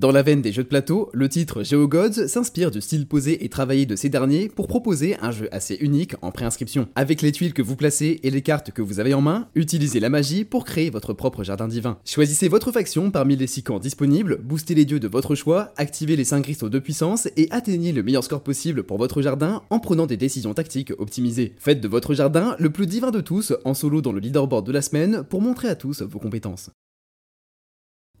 Dans 0.00 0.12
la 0.12 0.22
veine 0.22 0.40
des 0.40 0.50
jeux 0.50 0.62
de 0.62 0.68
plateau, 0.68 1.10
le 1.12 1.28
titre 1.28 1.62
GeoGods 1.62 2.26
s'inspire 2.26 2.70
du 2.70 2.80
style 2.80 3.06
posé 3.06 3.44
et 3.44 3.50
travaillé 3.50 3.84
de 3.84 3.96
ces 3.96 4.08
derniers 4.08 4.48
pour 4.48 4.66
proposer 4.66 5.16
un 5.20 5.30
jeu 5.30 5.46
assez 5.52 5.74
unique 5.74 6.14
en 6.22 6.30
préinscription. 6.30 6.88
Avec 6.94 7.20
les 7.20 7.32
tuiles 7.32 7.52
que 7.52 7.60
vous 7.60 7.76
placez 7.76 8.18
et 8.22 8.30
les 8.30 8.40
cartes 8.40 8.70
que 8.70 8.80
vous 8.80 8.98
avez 8.98 9.12
en 9.12 9.20
main, 9.20 9.48
utilisez 9.54 10.00
la 10.00 10.08
magie 10.08 10.46
pour 10.46 10.64
créer 10.64 10.88
votre 10.88 11.12
propre 11.12 11.44
jardin 11.44 11.68
divin. 11.68 11.98
Choisissez 12.06 12.48
votre 12.48 12.72
faction 12.72 13.10
parmi 13.10 13.36
les 13.36 13.46
6 13.46 13.64
camps 13.64 13.78
disponibles, 13.78 14.38
boostez 14.42 14.74
les 14.74 14.86
dieux 14.86 15.00
de 15.00 15.06
votre 15.06 15.34
choix, 15.34 15.74
activez 15.76 16.16
les 16.16 16.24
5 16.24 16.40
cristaux 16.40 16.70
de 16.70 16.78
puissance 16.78 17.28
et 17.36 17.48
atteignez 17.50 17.92
le 17.92 18.02
meilleur 18.02 18.24
score 18.24 18.42
possible 18.42 18.84
pour 18.84 18.96
votre 18.96 19.20
jardin 19.20 19.64
en 19.68 19.80
prenant 19.80 20.06
des 20.06 20.16
décisions 20.16 20.54
tactiques 20.54 20.94
optimisées. 20.98 21.56
Faites 21.58 21.82
de 21.82 21.88
votre 21.88 22.14
jardin 22.14 22.56
le 22.58 22.70
plus 22.70 22.86
divin 22.86 23.10
de 23.10 23.20
tous 23.20 23.52
en 23.66 23.74
solo 23.74 24.00
dans 24.00 24.12
le 24.12 24.20
leaderboard 24.20 24.66
de 24.66 24.72
la 24.72 24.80
semaine 24.80 25.24
pour 25.28 25.42
montrer 25.42 25.68
à 25.68 25.74
tous 25.74 26.00
vos 26.00 26.20
compétences. 26.20 26.70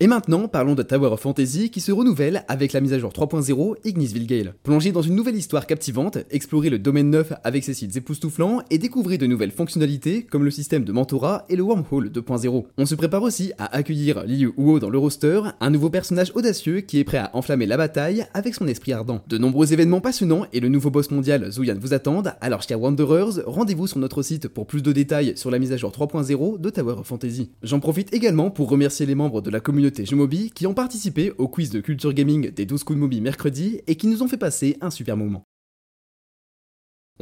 Et 0.02 0.06
maintenant, 0.06 0.48
parlons 0.48 0.74
de 0.74 0.82
Tower 0.82 1.08
of 1.08 1.20
Fantasy 1.20 1.68
qui 1.68 1.82
se 1.82 1.92
renouvelle 1.92 2.42
avec 2.48 2.72
la 2.72 2.80
mise 2.80 2.94
à 2.94 2.98
jour 2.98 3.12
3.0 3.12 3.74
Ignisville 3.84 4.26
Gale. 4.26 4.54
Plongez 4.62 4.92
dans 4.92 5.02
une 5.02 5.14
nouvelle 5.14 5.36
histoire 5.36 5.66
captivante, 5.66 6.16
explorez 6.30 6.70
le 6.70 6.78
domaine 6.78 7.10
neuf 7.10 7.34
avec 7.44 7.64
ses 7.64 7.74
sites 7.74 7.94
époustouflants 7.94 8.62
et 8.70 8.78
découvrez 8.78 9.18
de 9.18 9.26
nouvelles 9.26 9.50
fonctionnalités 9.50 10.22
comme 10.22 10.42
le 10.42 10.50
système 10.50 10.84
de 10.84 10.92
mentorat 10.92 11.44
et 11.50 11.56
le 11.56 11.64
Wormhole 11.64 12.08
2.0. 12.08 12.64
On 12.78 12.86
se 12.86 12.94
prépare 12.94 13.22
aussi 13.22 13.52
à 13.58 13.76
accueillir 13.76 14.24
Liu 14.24 14.54
Huo 14.56 14.78
dans 14.78 14.88
le 14.88 14.96
roster, 14.96 15.42
un 15.60 15.68
nouveau 15.68 15.90
personnage 15.90 16.32
audacieux 16.34 16.80
qui 16.80 16.98
est 16.98 17.04
prêt 17.04 17.18
à 17.18 17.30
enflammer 17.34 17.66
la 17.66 17.76
bataille 17.76 18.24
avec 18.32 18.54
son 18.54 18.68
esprit 18.68 18.94
ardent. 18.94 19.20
De 19.28 19.36
nombreux 19.36 19.74
événements 19.74 20.00
passionnants 20.00 20.46
et 20.54 20.60
le 20.60 20.70
nouveau 20.70 20.88
boss 20.88 21.10
mondial 21.10 21.52
Zuyan 21.52 21.76
vous 21.78 21.92
attendent, 21.92 22.32
alors 22.40 22.62
chers 22.62 22.80
Wanderers, 22.80 23.42
rendez-vous 23.44 23.86
sur 23.86 23.98
notre 23.98 24.22
site 24.22 24.48
pour 24.48 24.66
plus 24.66 24.82
de 24.82 24.92
détails 24.92 25.34
sur 25.36 25.50
la 25.50 25.58
mise 25.58 25.72
à 25.72 25.76
jour 25.76 25.90
3.0 25.90 26.58
de 26.58 26.70
Tower 26.70 26.94
of 27.00 27.06
Fantasy. 27.06 27.50
J'en 27.62 27.80
profite 27.80 28.14
également 28.14 28.50
pour 28.50 28.70
remercier 28.70 29.04
les 29.04 29.14
membres 29.14 29.42
de 29.42 29.50
la 29.50 29.60
communauté 29.60 29.89
communauté 29.90 30.50
qui 30.50 30.66
ont 30.66 30.74
participé 30.74 31.32
au 31.38 31.48
quiz 31.48 31.70
de 31.70 31.80
culture 31.80 32.12
gaming 32.12 32.50
des 32.50 32.66
12 32.66 32.84
coups 32.84 32.96
de 32.96 33.00
Mobi 33.00 33.20
mercredi 33.20 33.80
et 33.86 33.96
qui 33.96 34.06
nous 34.06 34.22
ont 34.22 34.28
fait 34.28 34.36
passer 34.36 34.76
un 34.80 34.90
super 34.90 35.16
moment. 35.16 35.44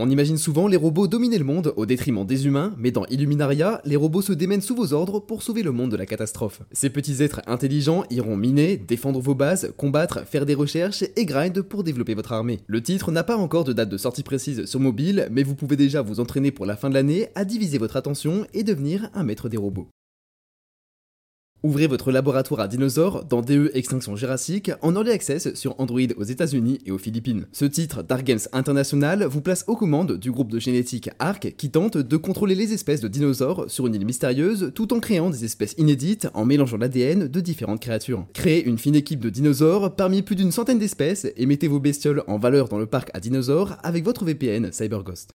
On 0.01 0.09
imagine 0.09 0.39
souvent 0.39 0.69
les 0.69 0.77
robots 0.77 1.09
dominer 1.09 1.39
le 1.39 1.45
monde 1.45 1.73
au 1.77 1.85
détriment 1.85 2.25
des 2.25 2.47
humains, 2.47 2.73
mais 2.79 2.93
dans 2.93 3.05
Illuminaria, 3.07 3.81
les 3.85 3.97
robots 3.97 4.23
se 4.23 4.33
démènent 4.33 4.61
sous 4.61 4.77
vos 4.77 4.93
ordres 4.93 5.19
pour 5.19 5.43
sauver 5.43 5.65
le 5.65 5.73
monde 5.73 5.91
de 5.91 5.97
la 5.97 6.07
catastrophe. 6.07 6.63
Ces 6.71 6.89
petits 6.89 7.21
êtres 7.21 7.43
intelligents 7.49 8.05
iront 8.09 8.37
miner, 8.37 8.77
défendre 8.77 9.19
vos 9.19 9.35
bases, 9.35 9.75
combattre, 9.77 10.25
faire 10.25 10.47
des 10.47 10.55
recherches 10.55 11.03
et 11.17 11.25
grind 11.25 11.63
pour 11.63 11.83
développer 11.83 12.15
votre 12.15 12.33
armée. 12.33 12.61
Le 12.69 12.81
titre 12.81 13.11
n'a 13.11 13.25
pas 13.25 13.37
encore 13.37 13.65
de 13.65 13.73
date 13.73 13.89
de 13.89 13.97
sortie 13.97 14.23
précise 14.23 14.67
sur 14.67 14.79
mobile, 14.79 15.27
mais 15.33 15.43
vous 15.43 15.57
pouvez 15.57 15.75
déjà 15.75 16.01
vous 16.01 16.21
entraîner 16.21 16.53
pour 16.53 16.65
la 16.65 16.77
fin 16.77 16.91
de 16.91 16.95
l'année 16.95 17.27
à 17.35 17.45
diviser 17.45 17.79
votre 17.79 17.97
attention 17.97 18.47
et 18.55 18.63
devenir 18.63 19.11
un 19.15 19.25
maître 19.25 19.49
des 19.49 19.57
robots. 19.57 19.89
Ouvrez 21.65 21.89
votre 21.89 22.13
laboratoire 22.13 22.61
à 22.61 22.69
dinosaures 22.69 23.25
dans 23.25 23.43
DE 23.43 23.73
Extinction 23.75 24.15
Jurassique 24.15 24.71
en 24.81 24.95
early 24.95 25.11
access 25.11 25.53
sur 25.55 25.75
Android 25.81 25.99
aux 26.17 26.23
États-Unis 26.23 26.79
et 26.87 26.93
aux 26.93 26.99
Philippines. 26.99 27.49
Ce 27.51 27.65
titre 27.65 28.05
Dark 28.05 28.31
International 28.53 29.25
vous 29.25 29.41
place 29.41 29.65
aux 29.67 29.75
commandes 29.75 30.19
du 30.19 30.31
groupe 30.31 30.53
de 30.53 30.61
génétique 30.61 31.11
ARC 31.19 31.55
qui 31.57 31.73
tente 31.73 31.97
de 31.97 32.17
contrôler 32.17 32.55
les 32.55 32.73
espèces 32.73 33.01
de 33.01 33.09
dinosaures 33.09 33.65
sur 33.69 33.89
une 33.89 33.97
île 33.97 34.07
mystérieuse 34.07 34.71
tout 34.73 34.95
en 34.95 35.01
créant 35.01 35.31
des 35.31 35.45
espèces 35.45 35.75
inédites 35.79 36.29
en 36.33 36.45
mélangeant 36.45 36.77
l'ADN 36.77 37.27
de 37.27 37.41
différentes 37.41 37.81
créatures. 37.81 38.25
Créez 38.35 38.65
une 38.65 38.79
fine 38.79 38.95
équipe 38.95 39.19
de 39.19 39.31
dinosaures 39.31 39.97
parmi 39.97 40.23
plus 40.23 40.37
d'une 40.37 40.53
centaine 40.53 40.79
d'espèces 40.79 41.27
et 41.37 41.47
mettez 41.47 41.67
vos 41.67 41.81
bestioles 41.81 42.23
en 42.29 42.39
valeur 42.39 42.69
dans 42.69 42.79
le 42.79 42.87
parc 42.87 43.11
à 43.15 43.21
dinosaures 43.21 43.77
avec 43.83 44.05
votre 44.05 44.25
VPN 44.25 44.71
CyberGhost. 44.71 45.33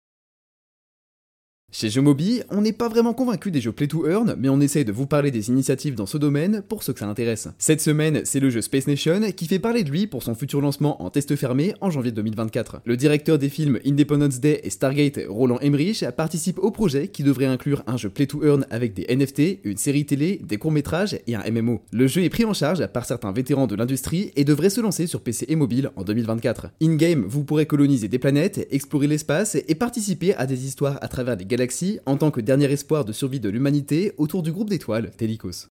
Chez 1.71 1.91
Jeumobi, 1.91 2.41
on 2.49 2.61
n'est 2.61 2.73
pas 2.73 2.89
vraiment 2.89 3.13
convaincu 3.13 3.51
des 3.51 3.61
jeux 3.61 3.71
Play 3.71 3.85
to 3.85 4.07
Earn, 4.07 4.35
mais 4.39 4.49
on 4.49 4.59
essaie 4.59 4.83
de 4.83 4.91
vous 4.91 5.05
parler 5.05 5.29
des 5.29 5.49
initiatives 5.49 5.93
dans 5.93 6.07
ce 6.07 6.17
domaine 6.17 6.63
pour 6.67 6.81
ceux 6.81 6.93
que 6.93 6.99
ça 6.99 7.07
intéresse. 7.07 7.47
Cette 7.59 7.79
semaine, 7.79 8.21
c'est 8.23 8.39
le 8.39 8.49
jeu 8.49 8.61
Space 8.61 8.87
Nation 8.87 9.21
qui 9.35 9.45
fait 9.45 9.59
parler 9.59 9.83
de 9.83 9.91
lui 9.91 10.07
pour 10.07 10.23
son 10.23 10.33
futur 10.33 10.61
lancement 10.61 11.03
en 11.03 11.11
test 11.11 11.35
fermé 11.35 11.75
en 11.79 11.91
janvier 11.91 12.11
2024. 12.11 12.81
Le 12.85 12.97
directeur 12.97 13.37
des 13.37 13.49
films 13.49 13.77
Independence 13.85 14.39
Day 14.39 14.61
et 14.63 14.71
Stargate, 14.71 15.19
Roland 15.29 15.59
Emmerich, 15.59 16.03
participe 16.17 16.57
au 16.57 16.71
projet 16.71 17.07
qui 17.07 17.21
devrait 17.21 17.45
inclure 17.45 17.83
un 17.85 17.97
jeu 17.97 18.09
Play 18.09 18.25
to 18.25 18.43
Earn 18.43 18.65
avec 18.71 18.95
des 18.95 19.05
NFT, 19.15 19.59
une 19.63 19.77
série 19.77 20.07
télé, 20.07 20.41
des 20.43 20.57
courts-métrages 20.57 21.19
et 21.27 21.35
un 21.35 21.43
MMO. 21.51 21.81
Le 21.91 22.07
jeu 22.07 22.23
est 22.23 22.29
pris 22.29 22.45
en 22.45 22.53
charge 22.53 22.87
par 22.87 23.05
certains 23.05 23.31
vétérans 23.31 23.67
de 23.67 23.75
l'industrie 23.75 24.31
et 24.35 24.43
devrait 24.43 24.71
se 24.71 24.81
lancer 24.81 25.05
sur 25.05 25.21
PC 25.21 25.45
et 25.47 25.55
mobile 25.55 25.91
en 25.95 26.03
2024. 26.03 26.71
In-game, 26.81 27.25
vous 27.27 27.43
pourrez 27.43 27.67
coloniser 27.67 28.07
des 28.07 28.19
planètes, 28.19 28.67
explorer 28.71 29.05
l'espace 29.05 29.55
et 29.67 29.75
participer 29.75 30.33
à 30.33 30.47
des 30.47 30.65
histoires 30.65 30.97
à 31.01 31.07
travers 31.07 31.37
des 31.37 31.45
galaxies 31.45 31.58
en 32.05 32.17
tant 32.17 32.31
que 32.31 32.41
dernier 32.41 32.71
espoir 32.71 33.05
de 33.05 33.13
survie 33.13 33.39
de 33.39 33.49
l'humanité 33.49 34.13
autour 34.17 34.43
du 34.43 34.51
groupe 34.51 34.69
d'étoiles 34.69 35.11
Telikos. 35.11 35.67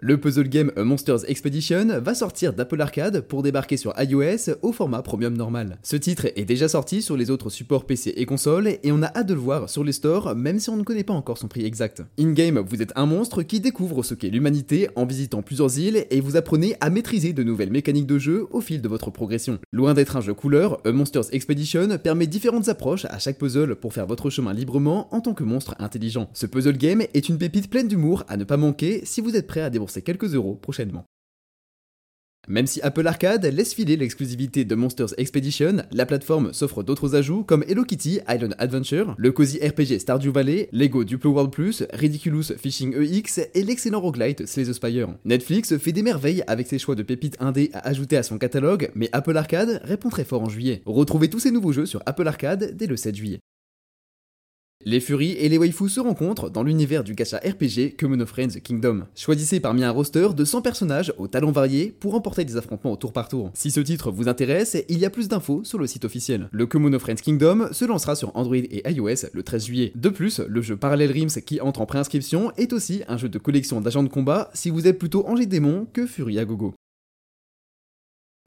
Le 0.00 0.16
puzzle 0.16 0.48
game 0.48 0.70
Monsters 0.76 1.28
Expedition 1.28 1.98
va 2.00 2.14
sortir 2.14 2.52
d'Apple 2.52 2.80
Arcade 2.80 3.22
pour 3.22 3.42
débarquer 3.42 3.76
sur 3.76 3.92
iOS 3.98 4.54
au 4.62 4.70
format 4.70 5.02
premium 5.02 5.36
normal. 5.36 5.76
Ce 5.82 5.96
titre 5.96 6.28
est 6.36 6.44
déjà 6.44 6.68
sorti 6.68 7.02
sur 7.02 7.16
les 7.16 7.30
autres 7.32 7.50
supports 7.50 7.84
PC 7.84 8.14
et 8.16 8.24
consoles 8.24 8.68
et 8.68 8.92
on 8.92 9.02
a 9.02 9.08
hâte 9.08 9.26
de 9.26 9.34
le 9.34 9.40
voir 9.40 9.68
sur 9.68 9.82
les 9.82 9.90
stores 9.90 10.36
même 10.36 10.60
si 10.60 10.70
on 10.70 10.76
ne 10.76 10.84
connaît 10.84 11.02
pas 11.02 11.14
encore 11.14 11.36
son 11.36 11.48
prix 11.48 11.64
exact. 11.64 12.04
In-game, 12.16 12.60
vous 12.60 12.80
êtes 12.80 12.92
un 12.94 13.06
monstre 13.06 13.42
qui 13.42 13.58
découvre 13.58 14.04
ce 14.04 14.14
qu'est 14.14 14.28
l'humanité 14.28 14.88
en 14.94 15.04
visitant 15.04 15.42
plusieurs 15.42 15.76
îles 15.80 16.06
et 16.10 16.20
vous 16.20 16.36
apprenez 16.36 16.76
à 16.80 16.90
maîtriser 16.90 17.32
de 17.32 17.42
nouvelles 17.42 17.72
mécaniques 17.72 18.06
de 18.06 18.20
jeu 18.20 18.46
au 18.52 18.60
fil 18.60 18.80
de 18.80 18.88
votre 18.88 19.10
progression. 19.10 19.58
Loin 19.72 19.94
d'être 19.94 20.16
un 20.16 20.20
jeu 20.20 20.32
couleur, 20.32 20.78
A 20.84 20.92
Monsters 20.92 21.34
Expedition 21.34 21.88
permet 21.98 22.28
différentes 22.28 22.68
approches 22.68 23.06
à 23.06 23.18
chaque 23.18 23.38
puzzle 23.38 23.74
pour 23.74 23.94
faire 23.94 24.06
votre 24.06 24.30
chemin 24.30 24.54
librement 24.54 25.12
en 25.12 25.20
tant 25.20 25.34
que 25.34 25.42
monstre 25.42 25.74
intelligent. 25.80 26.30
Ce 26.34 26.46
puzzle 26.46 26.78
game 26.78 27.02
est 27.14 27.28
une 27.28 27.38
pépite 27.38 27.68
pleine 27.68 27.88
d'humour 27.88 28.22
à 28.28 28.36
ne 28.36 28.44
pas 28.44 28.56
manquer 28.56 29.00
si 29.02 29.20
vous 29.20 29.34
êtes 29.34 29.48
prêt 29.48 29.60
à 29.60 29.70
débourser 29.70 29.87
c'est 29.90 30.02
quelques 30.02 30.34
euros 30.34 30.54
prochainement. 30.54 31.04
Même 32.48 32.66
si 32.66 32.80
Apple 32.80 33.06
Arcade 33.06 33.44
laisse 33.44 33.74
filer 33.74 33.96
l'exclusivité 33.96 34.64
de 34.64 34.74
Monsters 34.74 35.12
Expedition, 35.18 35.82
la 35.92 36.06
plateforme 36.06 36.54
s'offre 36.54 36.82
d'autres 36.82 37.14
ajouts 37.14 37.44
comme 37.44 37.62
Hello 37.68 37.84
Kitty 37.84 38.20
Island 38.26 38.54
Adventure, 38.58 39.14
le 39.18 39.32
cozy 39.32 39.58
RPG 39.58 39.98
Stardew 39.98 40.30
Valley, 40.30 40.70
Lego 40.72 41.04
Duplo 41.04 41.32
World 41.32 41.52
Plus, 41.52 41.84
Ridiculous 41.92 42.54
Fishing 42.56 42.94
EX 42.94 43.40
et 43.52 43.62
l'excellent 43.62 44.00
roguelite 44.00 44.46
Slay 44.46 44.64
the 44.64 44.72
Spire. 44.72 45.08
Netflix 45.26 45.76
fait 45.76 45.92
des 45.92 46.02
merveilles 46.02 46.42
avec 46.46 46.68
ses 46.68 46.78
choix 46.78 46.94
de 46.94 47.02
pépites 47.02 47.36
indé 47.38 47.70
à 47.74 47.86
ajouter 47.86 48.16
à 48.16 48.22
son 48.22 48.38
catalogue, 48.38 48.90
mais 48.94 49.10
Apple 49.12 49.36
Arcade 49.36 49.82
répond 49.84 50.08
très 50.08 50.24
fort 50.24 50.42
en 50.42 50.48
juillet. 50.48 50.80
Retrouvez 50.86 51.28
tous 51.28 51.40
ces 51.40 51.50
nouveaux 51.50 51.72
jeux 51.72 51.86
sur 51.86 52.02
Apple 52.06 52.26
Arcade 52.26 52.74
dès 52.76 52.86
le 52.86 52.96
7 52.96 53.14
juillet. 53.14 53.40
Les 54.84 55.00
Furies 55.00 55.32
et 55.32 55.50
les 55.50 55.58
waifus 55.58 55.90
se 55.90 56.00
rencontrent 56.00 56.48
dans 56.48 56.62
l'univers 56.62 57.04
du 57.04 57.14
gacha 57.14 57.36
RPG 57.38 57.96
Kemono 57.98 58.24
Friends 58.24 58.60
Kingdom. 58.62 59.02
Choisissez 59.14 59.60
parmi 59.60 59.84
un 59.84 59.90
roster 59.90 60.28
de 60.34 60.44
100 60.46 60.62
personnages 60.62 61.12
aux 61.18 61.28
talents 61.28 61.50
variés 61.50 61.94
pour 62.00 62.12
remporter 62.12 62.46
des 62.46 62.56
affrontements 62.56 62.92
au 62.92 62.96
tour 62.96 63.12
par 63.12 63.28
tour. 63.28 63.50
Si 63.52 63.70
ce 63.70 63.80
titre 63.80 64.10
vous 64.10 64.28
intéresse, 64.28 64.78
il 64.88 64.98
y 64.98 65.04
a 65.04 65.10
plus 65.10 65.28
d'infos 65.28 65.62
sur 65.62 65.78
le 65.78 65.86
site 65.86 66.06
officiel. 66.06 66.48
Le 66.52 66.66
Kemono 66.66 66.98
Friends 66.98 67.16
Kingdom 67.16 67.68
se 67.72 67.84
lancera 67.84 68.14
sur 68.14 68.34
Android 68.34 68.56
et 68.56 68.88
iOS 68.90 69.28
le 69.34 69.42
13 69.42 69.66
juillet. 69.66 69.92
De 69.94 70.08
plus, 70.08 70.40
le 70.40 70.62
jeu 70.62 70.76
Parallel 70.76 71.10
Rims 71.10 71.42
qui 71.44 71.60
entre 71.60 71.82
en 71.82 71.86
préinscription 71.86 72.52
est 72.56 72.72
aussi 72.72 73.02
un 73.08 73.18
jeu 73.18 73.28
de 73.28 73.38
collection 73.38 73.82
d'agents 73.82 74.04
de 74.04 74.08
combat 74.08 74.48
si 74.54 74.70
vous 74.70 74.86
êtes 74.86 74.98
plutôt 74.98 75.26
Angers 75.26 75.46
Démon 75.46 75.86
que 75.92 76.06
Fury 76.06 76.38
à 76.38 76.46
gogo. 76.46 76.72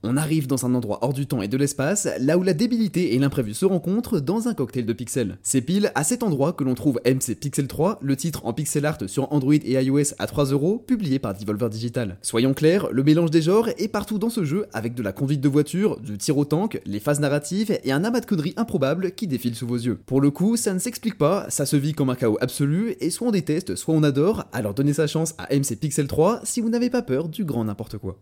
On 0.04 0.18
arrive 0.18 0.48
dans 0.48 0.66
un 0.66 0.74
endroit 0.74 0.98
hors 1.02 1.14
du 1.14 1.28
temps 1.28 1.44
et 1.44 1.48
de 1.48 1.58
l'espace, 1.58 2.08
là 2.20 2.40
où 2.40 2.44
la 2.44 2.54
débilité 2.54 3.14
et 3.14 3.20
l'imprévu 3.20 3.54
se 3.54 3.66
rencontrent 3.66 4.20
dans 4.20 4.48
un 4.48 4.56
cocktail 4.56 4.86
de 4.86 4.94
pixels. 4.94 5.38
C'est 5.44 5.62
pile 5.62 5.92
à 5.94 6.04
cet 6.04 6.24
endroit 6.24 6.54
que 6.54 6.64
l'on 6.64 6.74
trouve 6.74 7.00
MC 7.06 7.36
Pixel 7.36 7.68
3, 7.68 8.00
le 8.02 8.16
titre 8.16 8.48
en 8.48 8.54
pixel 8.54 8.88
art 8.88 8.98
sur 9.06 9.32
Android 9.32 9.54
et 9.54 9.74
iOS 9.74 10.16
à 10.18 10.26
3 10.26 10.46
euros, 10.46 10.80
publié 10.80 11.20
par 11.20 11.36
Devolver 11.36 11.70
Digital. 11.70 12.18
Soyons 12.24 12.56
clairs, 12.56 12.88
le 12.92 13.04
mélange 13.04 13.30
des 13.30 13.44
genres 13.44 13.70
est 13.78 13.90
partout 13.90 14.18
dans 14.18 14.32
ce 14.32 14.44
jeu, 14.44 14.66
avec 14.74 14.96
de 14.96 15.04
la 15.04 15.12
conduite 15.12 15.42
de 15.42 15.50
voiture, 15.50 16.00
du 16.00 16.18
tir 16.18 16.36
au 16.36 16.46
tank, 16.46 16.82
les 16.86 17.00
phases 17.00 17.20
narratives 17.20 17.78
et 17.84 17.92
un 17.92 18.04
amas 18.04 18.22
de 18.22 18.26
conneries 18.26 18.56
improbables 18.58 19.12
qui 19.12 19.28
défilent 19.28 19.56
sous 19.56 19.68
vos 19.68 19.78
yeux. 19.78 20.00
Pour 20.08 20.20
le 20.20 20.32
coup, 20.32 20.58
ça 20.58 20.74
ne 20.74 20.80
s'explique 20.80 21.20
pas, 21.20 21.46
ça 21.50 21.68
se 21.68 21.76
vit 21.76 21.94
comme 21.94 22.10
un 22.10 22.16
chaos 22.16 22.40
absolu, 22.42 22.96
et 23.02 23.12
soit 23.12 23.28
on 23.28 23.32
déteste, 23.32 23.76
soit 23.76 23.94
on 23.94 24.02
adore, 24.02 24.46
alors 24.52 24.74
donnez 24.74 24.94
sa 24.94 25.06
chance 25.06 25.36
à 25.38 25.56
MC 25.56 25.76
Pixel 25.80 26.08
3 26.08 26.42
si 26.44 26.60
vous 26.60 26.70
n'avez 26.70 26.90
pas 26.90 27.04
peur 27.04 27.30
du 27.30 27.46
grand 27.46 27.66
n'importe 27.66 28.00
quoi. 28.00 28.20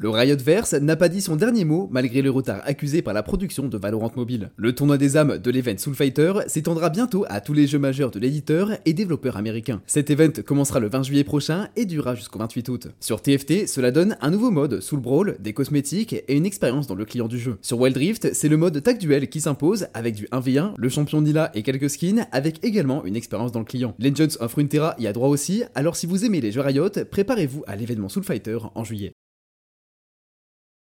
Le 0.00 0.10
Riotverse 0.10 0.74
n'a 0.74 0.94
pas 0.94 1.08
dit 1.08 1.20
son 1.20 1.34
dernier 1.34 1.64
mot 1.64 1.88
malgré 1.90 2.22
le 2.22 2.30
retard 2.30 2.60
accusé 2.64 3.02
par 3.02 3.14
la 3.14 3.24
production 3.24 3.66
de 3.66 3.76
Valorant 3.76 4.12
Mobile. 4.14 4.52
Le 4.56 4.72
tournoi 4.72 4.96
des 4.96 5.16
âmes 5.16 5.38
de 5.38 5.50
l'event 5.50 5.76
Soulfighter 5.76 6.34
s'étendra 6.46 6.88
bientôt 6.88 7.24
à 7.28 7.40
tous 7.40 7.52
les 7.52 7.66
jeux 7.66 7.80
majeurs 7.80 8.12
de 8.12 8.20
l'éditeur 8.20 8.70
et 8.84 8.92
développeur 8.92 9.36
américain. 9.36 9.82
Cet 9.88 10.10
event 10.10 10.30
commencera 10.46 10.78
le 10.78 10.88
20 10.88 11.02
juillet 11.02 11.24
prochain 11.24 11.66
et 11.74 11.84
durera 11.84 12.14
jusqu'au 12.14 12.38
28 12.38 12.68
août. 12.68 12.88
Sur 13.00 13.20
TFT, 13.22 13.66
cela 13.66 13.90
donne 13.90 14.16
un 14.20 14.30
nouveau 14.30 14.52
mode 14.52 14.78
Soul 14.78 15.00
Brawl, 15.00 15.36
des 15.40 15.52
cosmétiques 15.52 16.12
et 16.12 16.36
une 16.36 16.46
expérience 16.46 16.86
dans 16.86 16.94
le 16.94 17.04
client 17.04 17.26
du 17.26 17.40
jeu. 17.40 17.58
Sur 17.60 17.80
Wild 17.80 17.96
Rift, 17.96 18.34
c'est 18.34 18.48
le 18.48 18.56
mode 18.56 18.80
Tag 18.80 18.98
Duel 18.98 19.28
qui 19.28 19.40
s'impose 19.40 19.88
avec 19.94 20.14
du 20.14 20.26
1v1, 20.26 20.74
le 20.76 20.88
champion 20.88 21.22
Nila 21.22 21.50
et 21.54 21.64
quelques 21.64 21.90
skins 21.90 22.24
avec 22.30 22.64
également 22.64 23.04
une 23.04 23.16
expérience 23.16 23.50
dans 23.50 23.58
le 23.58 23.64
client. 23.64 23.96
Legends 23.98 24.38
of 24.38 24.54
Runeterra 24.54 24.94
y 25.00 25.08
a 25.08 25.12
droit 25.12 25.28
aussi, 25.28 25.64
alors 25.74 25.96
si 25.96 26.06
vous 26.06 26.24
aimez 26.24 26.40
les 26.40 26.52
jeux 26.52 26.60
Riot, 26.60 26.88
préparez-vous 27.10 27.64
à 27.66 27.74
l'événement 27.74 28.08
Soulfighter 28.08 28.58
en 28.76 28.84
juillet. 28.84 29.12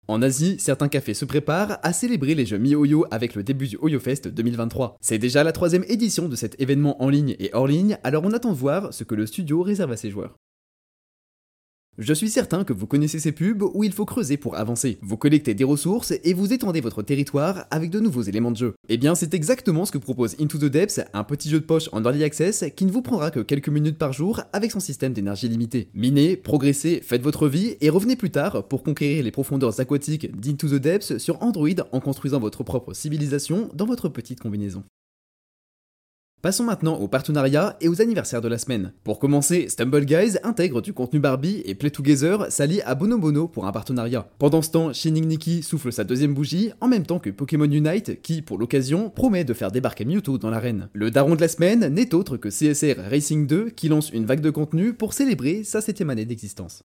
En 0.09 0.21
Asie, 0.21 0.57
certains 0.59 0.89
cafés 0.89 1.15
se 1.15 1.25
préparent 1.25 1.79
à 1.85 1.93
célébrer 1.93 2.35
les 2.35 2.45
jeux 2.45 2.59
MiHoYo 2.59 3.07
avec 3.13 3.37
le 3.37 3.45
début 3.45 3.69
du 3.69 3.77
OyoFest 3.81 4.27
2023. 4.27 4.97
C'est 5.01 5.19
déjà 5.19 5.45
la 5.45 5.53
troisième 5.53 5.85
édition 5.89 6.29
de 6.29 6.35
cet 6.35 6.61
événement 6.61 7.01
en 7.01 7.09
ligne 7.09 7.37
et 7.39 7.51
hors 7.53 7.69
ligne, 7.69 7.97
alors 8.03 8.25
on 8.25 8.33
attend 8.33 8.51
de 8.51 8.57
voir 8.57 8.93
ce 8.93 9.05
que 9.05 9.15
le 9.15 9.27
studio 9.27 9.63
réserve 9.63 9.93
à 9.93 9.97
ses 9.97 10.11
joueurs. 10.11 10.35
Je 11.99 12.15
suis 12.15 12.31
certain 12.31 12.65
que 12.65 12.73
vous 12.73 12.87
connaissez 12.87 13.19
ces 13.19 13.33
pubs 13.33 13.63
où 13.75 13.85
il 13.85 13.93
faut 13.93 14.07
creuser 14.07 14.39
pour 14.39 14.57
avancer. 14.57 14.97
Vous 15.03 15.19
collectez 15.19 15.53
des 15.53 15.63
ressources 15.63 16.15
et 16.25 16.33
vous 16.33 16.55
étendez 16.55 16.81
votre 16.81 17.03
territoire 17.03 17.67
avec 17.71 17.91
de 17.91 18.01
nouveaux 18.01 18.23
éléments 18.23 18.51
de 18.51 18.57
jeu. 18.57 18.73
Eh 18.89 18.97
bien, 18.97 19.15
c'est 19.15 19.35
exactement 19.35 19.85
ce 19.85 19.93
que 19.93 19.99
propose 19.99 20.35
Into 20.41 20.57
the 20.57 20.65
Depths, 20.65 21.03
un 21.13 21.23
petit 21.23 21.51
jeu 21.51 21.61
de 21.61 21.67
poche 21.67 21.91
en 21.93 22.03
early 22.03 22.25
access 22.25 22.65
qui 22.75 22.87
ne 22.87 22.91
vous 22.91 23.03
prendra 23.03 23.31
que 23.31 23.41
quelques 23.41 23.69
minutes 23.69 23.99
par 23.99 24.15
jour 24.15 24.41
avec 24.55 24.71
son 24.71 24.81
système 24.81 25.13
d'énergie 25.13 25.49
limitée. 25.49 25.91
Minez, 25.93 26.39
progressez, 26.39 27.03
faites 27.05 27.21
votre 27.21 27.47
vie 27.47 27.77
et 27.83 27.91
revenez 27.91 28.17
plus 28.17 28.31
tard 28.31 28.67
pour 28.69 28.83
conquérir 28.83 29.23
les 29.23 29.31
profondeurs 29.31 29.79
aquatiques 29.79 30.35
d'Into 30.35 30.69
the 30.69 30.81
Depths 30.81 31.19
sur 31.19 31.43
Android 31.43 31.69
en 31.93 32.01
construisant 32.01 32.41
votre 32.41 32.65
propre 32.65 32.95
civilisation 32.95 33.69
dans 33.75 33.85
votre 33.85 34.09
petite 34.09 34.41
combinaison. 34.41 34.83
Passons 36.43 36.65
maintenant 36.65 36.97
aux 36.97 37.07
partenariats 37.07 37.77
et 37.81 37.87
aux 37.87 38.03
anniversaires 38.03 38.41
de 38.41 38.49
la 38.49 38.59
semaine. 38.59 38.93
Pour 39.05 39.21
commencer, 39.21 39.69
Stumble 39.69 40.05
Guys 40.05 40.39
intègre 40.43 40.83
du 40.83 40.93
contenu 40.93 41.21
Barbie 41.21 41.63
et 41.67 41.77
Play 41.77 41.91
Together 41.91 42.51
s'allie 42.51 42.81
à 42.81 42.97
Bono 42.97 43.47
pour 43.47 43.65
un 43.65 43.71
partenariat. 43.71 44.29
Pendant 44.41 44.61
ce 44.61 44.73
temps, 44.73 44.93
Shining 44.93 45.29
Nikki 45.29 45.63
souffle 45.63 45.93
sa 45.93 46.03
deuxième 46.03 46.35
bougie 46.35 46.73
en 46.81 46.89
même 46.89 47.07
temps 47.07 47.21
que 47.21 47.31
Pokémon 47.31 47.71
Unite 47.71 48.21
qui, 48.23 48.43
pour 48.43 48.59
l'occasion, 48.59 49.09
promet 49.09 49.45
de 49.45 49.55
faire 49.55 49.71
débarquer 49.71 50.05
Mewtwo 50.05 50.37
dans 50.37 50.51
l'arène. 50.51 50.89
Le 50.95 51.13
daron 51.13 51.37
de 51.37 51.41
la 51.41 51.47
semaine 51.47 51.87
n'est 51.87 52.13
autre 52.13 52.37
que 52.37 52.49
CSR 52.49 53.09
Racing 53.09 53.47
2 53.47 53.71
qui 53.71 53.89
lance 53.89 54.11
une 54.11 54.27
vague 54.27 54.41
de 54.41 54.51
contenu 54.51 54.95
pour 54.95 55.13
célébrer 55.13 55.63
sa 55.63 55.81
septième 55.81 56.11
année 56.11 56.25
d'existence. 56.25 56.83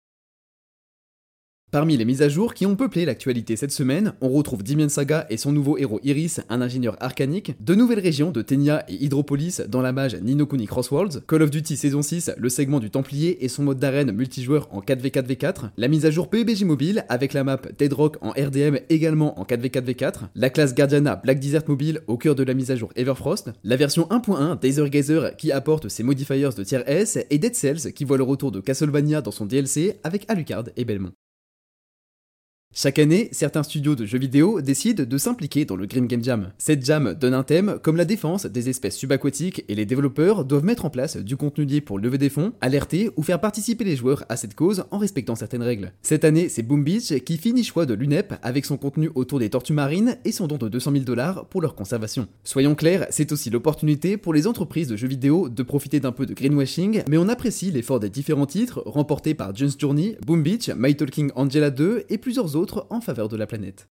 Parmi 1.75 1.97
les 1.97 2.05
mises 2.05 2.21
à 2.21 2.29
jour 2.29 2.53
qui 2.53 2.65
ont 2.65 2.77
peuplé 2.77 3.03
l'actualité 3.03 3.57
cette 3.57 3.73
semaine, 3.73 4.13
on 4.21 4.29
retrouve 4.29 4.63
Dimian 4.63 4.87
Saga 4.87 5.27
et 5.29 5.35
son 5.35 5.51
nouveau 5.51 5.77
héros 5.77 5.99
Iris, 6.05 6.39
un 6.47 6.61
ingénieur 6.61 6.95
arcanique, 7.01 7.53
de 7.59 7.75
nouvelles 7.75 7.99
régions 7.99 8.31
de 8.31 8.41
Tenia 8.41 8.85
et 8.87 9.03
Hydropolis 9.03 9.59
dans 9.67 9.81
la 9.81 9.91
mage 9.91 10.15
Ninokuni 10.15 10.67
Crossworlds, 10.67 11.19
Call 11.27 11.41
of 11.41 11.51
Duty 11.51 11.75
saison 11.75 12.01
6, 12.01 12.31
le 12.37 12.47
segment 12.47 12.79
du 12.79 12.91
Templier 12.91 13.43
et 13.43 13.49
son 13.49 13.63
mode 13.63 13.77
d'arène 13.77 14.13
multijoueur 14.13 14.69
en 14.71 14.79
4v4v4, 14.79 15.71
la 15.75 15.89
mise 15.89 16.05
à 16.05 16.11
jour 16.11 16.29
PUBG 16.29 16.63
Mobile 16.63 17.03
avec 17.09 17.33
la 17.33 17.43
map 17.43 17.59
Dead 17.77 17.91
Rock 17.91 18.15
en 18.21 18.29
RDM 18.29 18.77
également 18.87 19.37
en 19.37 19.43
4v4v4, 19.43 20.29
la 20.33 20.49
classe 20.49 20.75
Guardiana 20.75 21.17
Black 21.17 21.41
Desert 21.41 21.63
Mobile 21.67 21.99
au 22.07 22.15
cœur 22.15 22.35
de 22.35 22.43
la 22.43 22.53
mise 22.53 22.71
à 22.71 22.77
jour 22.77 22.93
Everfrost, 22.95 23.51
la 23.65 23.75
version 23.75 24.03
1.1 24.11 24.61
Dazer 24.61 24.89
Gazer 24.89 25.35
qui 25.35 25.51
apporte 25.51 25.89
ses 25.89 26.03
modifiers 26.03 26.51
de 26.55 26.63
tier 26.63 26.83
S 26.85 27.19
et 27.29 27.37
Dead 27.37 27.53
Cells 27.53 27.91
qui 27.91 28.05
voit 28.05 28.15
le 28.15 28.23
retour 28.23 28.53
de 28.53 28.61
Castlevania 28.61 29.21
dans 29.21 29.31
son 29.31 29.45
DLC 29.45 29.99
avec 30.05 30.23
Alucard 30.29 30.69
et 30.77 30.85
Belmont. 30.85 31.11
Chaque 32.77 32.99
année, 32.99 33.29
certains 33.31 33.63
studios 33.63 33.95
de 33.95 34.05
jeux 34.05 34.17
vidéo 34.17 34.59
décident 34.59 35.05
de 35.05 35.17
s'impliquer 35.17 35.63
dans 35.63 35.77
le 35.77 35.85
Grim 35.85 36.07
Game 36.07 36.21
Jam. 36.21 36.51
Cette 36.57 36.83
jam 36.83 37.13
donne 37.13 37.33
un 37.33 37.43
thème 37.43 37.79
comme 37.81 37.95
la 37.95 38.03
défense 38.03 38.47
des 38.47 38.67
espèces 38.67 38.97
subaquatiques 38.97 39.63
et 39.69 39.75
les 39.75 39.85
développeurs 39.85 40.43
doivent 40.43 40.65
mettre 40.65 40.83
en 40.83 40.89
place 40.89 41.15
du 41.15 41.37
contenu 41.37 41.63
lié 41.63 41.79
pour 41.79 41.99
lever 41.99 42.17
des 42.17 42.27
fonds, 42.27 42.51
alerter 42.59 43.11
ou 43.15 43.23
faire 43.23 43.39
participer 43.39 43.85
les 43.85 43.95
joueurs 43.95 44.25
à 44.27 44.35
cette 44.35 44.55
cause 44.55 44.83
en 44.91 44.97
respectant 44.97 45.35
certaines 45.35 45.63
règles. 45.63 45.93
Cette 46.01 46.25
année, 46.25 46.49
c'est 46.49 46.63
Boom 46.63 46.83
Beach 46.83 47.13
qui 47.23 47.37
finit 47.37 47.63
choix 47.63 47.85
de 47.85 47.93
l'UNEP 47.93 48.33
avec 48.41 48.65
son 48.65 48.75
contenu 48.75 49.09
autour 49.15 49.39
des 49.39 49.49
tortues 49.49 49.71
marines 49.71 50.17
et 50.25 50.33
son 50.33 50.47
don 50.47 50.57
de 50.57 50.67
200 50.67 50.91
000 50.91 51.03
dollars 51.05 51.45
pour 51.47 51.61
leur 51.61 51.75
conservation. 51.75 52.27
Soyons 52.43 52.75
clairs, 52.75 53.07
c'est 53.09 53.31
aussi 53.31 53.49
l'opportunité 53.49 54.17
pour 54.17 54.33
les 54.33 54.47
entreprises 54.47 54.89
de 54.89 54.97
jeux 54.97 55.07
vidéo 55.07 55.47
de 55.47 55.63
profiter 55.63 56.01
d'un 56.01 56.11
peu 56.11 56.25
de 56.25 56.33
greenwashing, 56.33 57.03
mais 57.07 57.17
on 57.17 57.29
apprécie 57.29 57.71
l'effort 57.71 58.01
des 58.01 58.09
différents 58.09 58.45
titres 58.45 58.83
remportés 58.85 59.33
par 59.33 59.55
June's 59.55 59.77
Journey, 59.79 60.17
Boom 60.25 60.43
Beach, 60.43 60.69
My 60.75 60.93
Talking 60.93 61.31
Angela 61.35 61.69
2 61.69 62.03
et 62.09 62.17
plusieurs 62.17 62.57
autres 62.57 62.64
en 62.89 63.01
faveur 63.01 63.29
de 63.29 63.37
la 63.37 63.47
planète. 63.47 63.89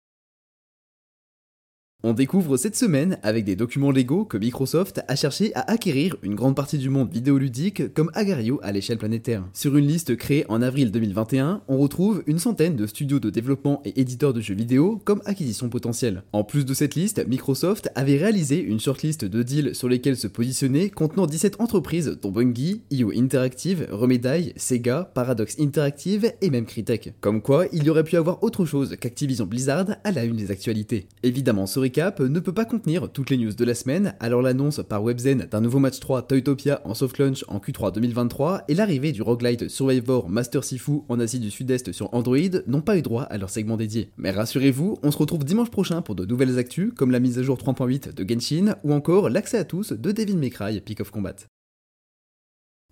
On 2.07 2.13
découvre 2.13 2.55
cette 2.55 2.75
semaine 2.75 3.17
avec 3.23 3.45
des 3.45 3.55
documents 3.55 3.89
légaux 3.89 4.25
que 4.25 4.37
Microsoft 4.37 5.01
a 5.07 5.15
cherché 5.15 5.51
à 5.55 5.71
acquérir 5.71 6.15
une 6.21 6.35
grande 6.35 6.55
partie 6.55 6.77
du 6.77 6.91
monde 6.91 7.11
vidéoludique 7.11 7.95
comme 7.95 8.11
Agario 8.13 8.59
à 8.61 8.71
l'échelle 8.71 8.99
planétaire. 8.99 9.43
Sur 9.53 9.75
une 9.75 9.87
liste 9.87 10.15
créée 10.15 10.45
en 10.47 10.61
avril 10.61 10.91
2021, 10.91 11.63
on 11.67 11.79
retrouve 11.79 12.21
une 12.27 12.37
centaine 12.37 12.75
de 12.75 12.85
studios 12.85 13.19
de 13.19 13.31
développement 13.31 13.81
et 13.85 13.99
éditeurs 13.99 14.33
de 14.33 14.39
jeux 14.39 14.53
vidéo 14.53 15.01
comme 15.03 15.23
acquisition 15.25 15.67
potentielle. 15.67 16.21
En 16.31 16.43
plus 16.43 16.63
de 16.63 16.75
cette 16.75 16.93
liste, 16.93 17.27
Microsoft 17.27 17.89
avait 17.95 18.17
réalisé 18.17 18.61
une 18.61 18.79
shortlist 18.79 19.25
de 19.25 19.41
deals 19.41 19.73
sur 19.73 19.89
lesquels 19.89 20.15
se 20.15 20.27
positionner 20.27 20.91
contenant 20.91 21.25
17 21.25 21.59
entreprises 21.59 22.19
dont 22.21 22.29
Bungie, 22.29 22.83
IO 22.91 23.13
Interactive, 23.15 23.87
Remedai, 23.89 24.53
Sega, 24.57 25.09
Paradox 25.15 25.59
Interactive 25.59 26.31
et 26.39 26.51
même 26.51 26.67
Crytek. 26.67 27.15
Comme 27.19 27.41
quoi, 27.41 27.65
il 27.73 27.83
y 27.83 27.89
aurait 27.89 28.03
pu 28.03 28.15
avoir 28.15 28.43
autre 28.43 28.65
chose 28.65 28.95
qu'Activision 28.95 29.47
Blizzard 29.47 29.87
à 30.03 30.11
la 30.11 30.23
une 30.23 30.35
des 30.35 30.51
actualités. 30.51 31.07
Évidemment, 31.23 31.65
ce 31.65 31.79
ne 31.97 32.39
peut 32.39 32.53
pas 32.53 32.65
contenir 32.65 33.09
toutes 33.09 33.29
les 33.29 33.37
news 33.37 33.53
de 33.53 33.65
la 33.65 33.73
semaine, 33.73 34.15
alors 34.19 34.41
l'annonce 34.41 34.81
par 34.87 35.01
Webzen 35.01 35.47
d'un 35.49 35.61
nouveau 35.61 35.79
match 35.79 35.99
3 35.99 36.23
Toytopia 36.23 36.81
en 36.83 36.93
soft 36.93 37.17
launch 37.19 37.45
en 37.47 37.59
Q3 37.59 37.93
2023 37.93 38.65
et 38.67 38.73
l'arrivée 38.73 39.13
du 39.13 39.21
roguelite 39.21 39.69
Survivor 39.69 40.27
Master 40.27 40.63
Sifu 40.63 41.03
en 41.07 41.19
Asie 41.19 41.39
du 41.39 41.51
Sud-Est 41.51 41.93
sur 41.93 42.13
Android 42.13 42.37
n'ont 42.67 42.81
pas 42.81 42.97
eu 42.97 43.01
droit 43.01 43.23
à 43.23 43.37
leur 43.37 43.49
segment 43.49 43.77
dédié. 43.77 44.11
Mais 44.17 44.31
rassurez-vous, 44.31 44.97
on 45.03 45.11
se 45.11 45.17
retrouve 45.17 45.45
dimanche 45.45 45.71
prochain 45.71 46.01
pour 46.01 46.15
de 46.15 46.25
nouvelles 46.25 46.59
actus 46.59 46.91
comme 46.95 47.11
la 47.11 47.19
mise 47.19 47.39
à 47.39 47.43
jour 47.43 47.57
3.8 47.57 48.13
de 48.13 48.29
Genshin 48.29 48.75
ou 48.83 48.93
encore 48.93 49.29
l'accès 49.29 49.57
à 49.57 49.63
tous 49.63 49.93
de 49.93 50.11
Devil 50.11 50.37
May 50.37 50.51
Peak 50.81 50.99
of 50.99 51.11
Combat. 51.11 51.35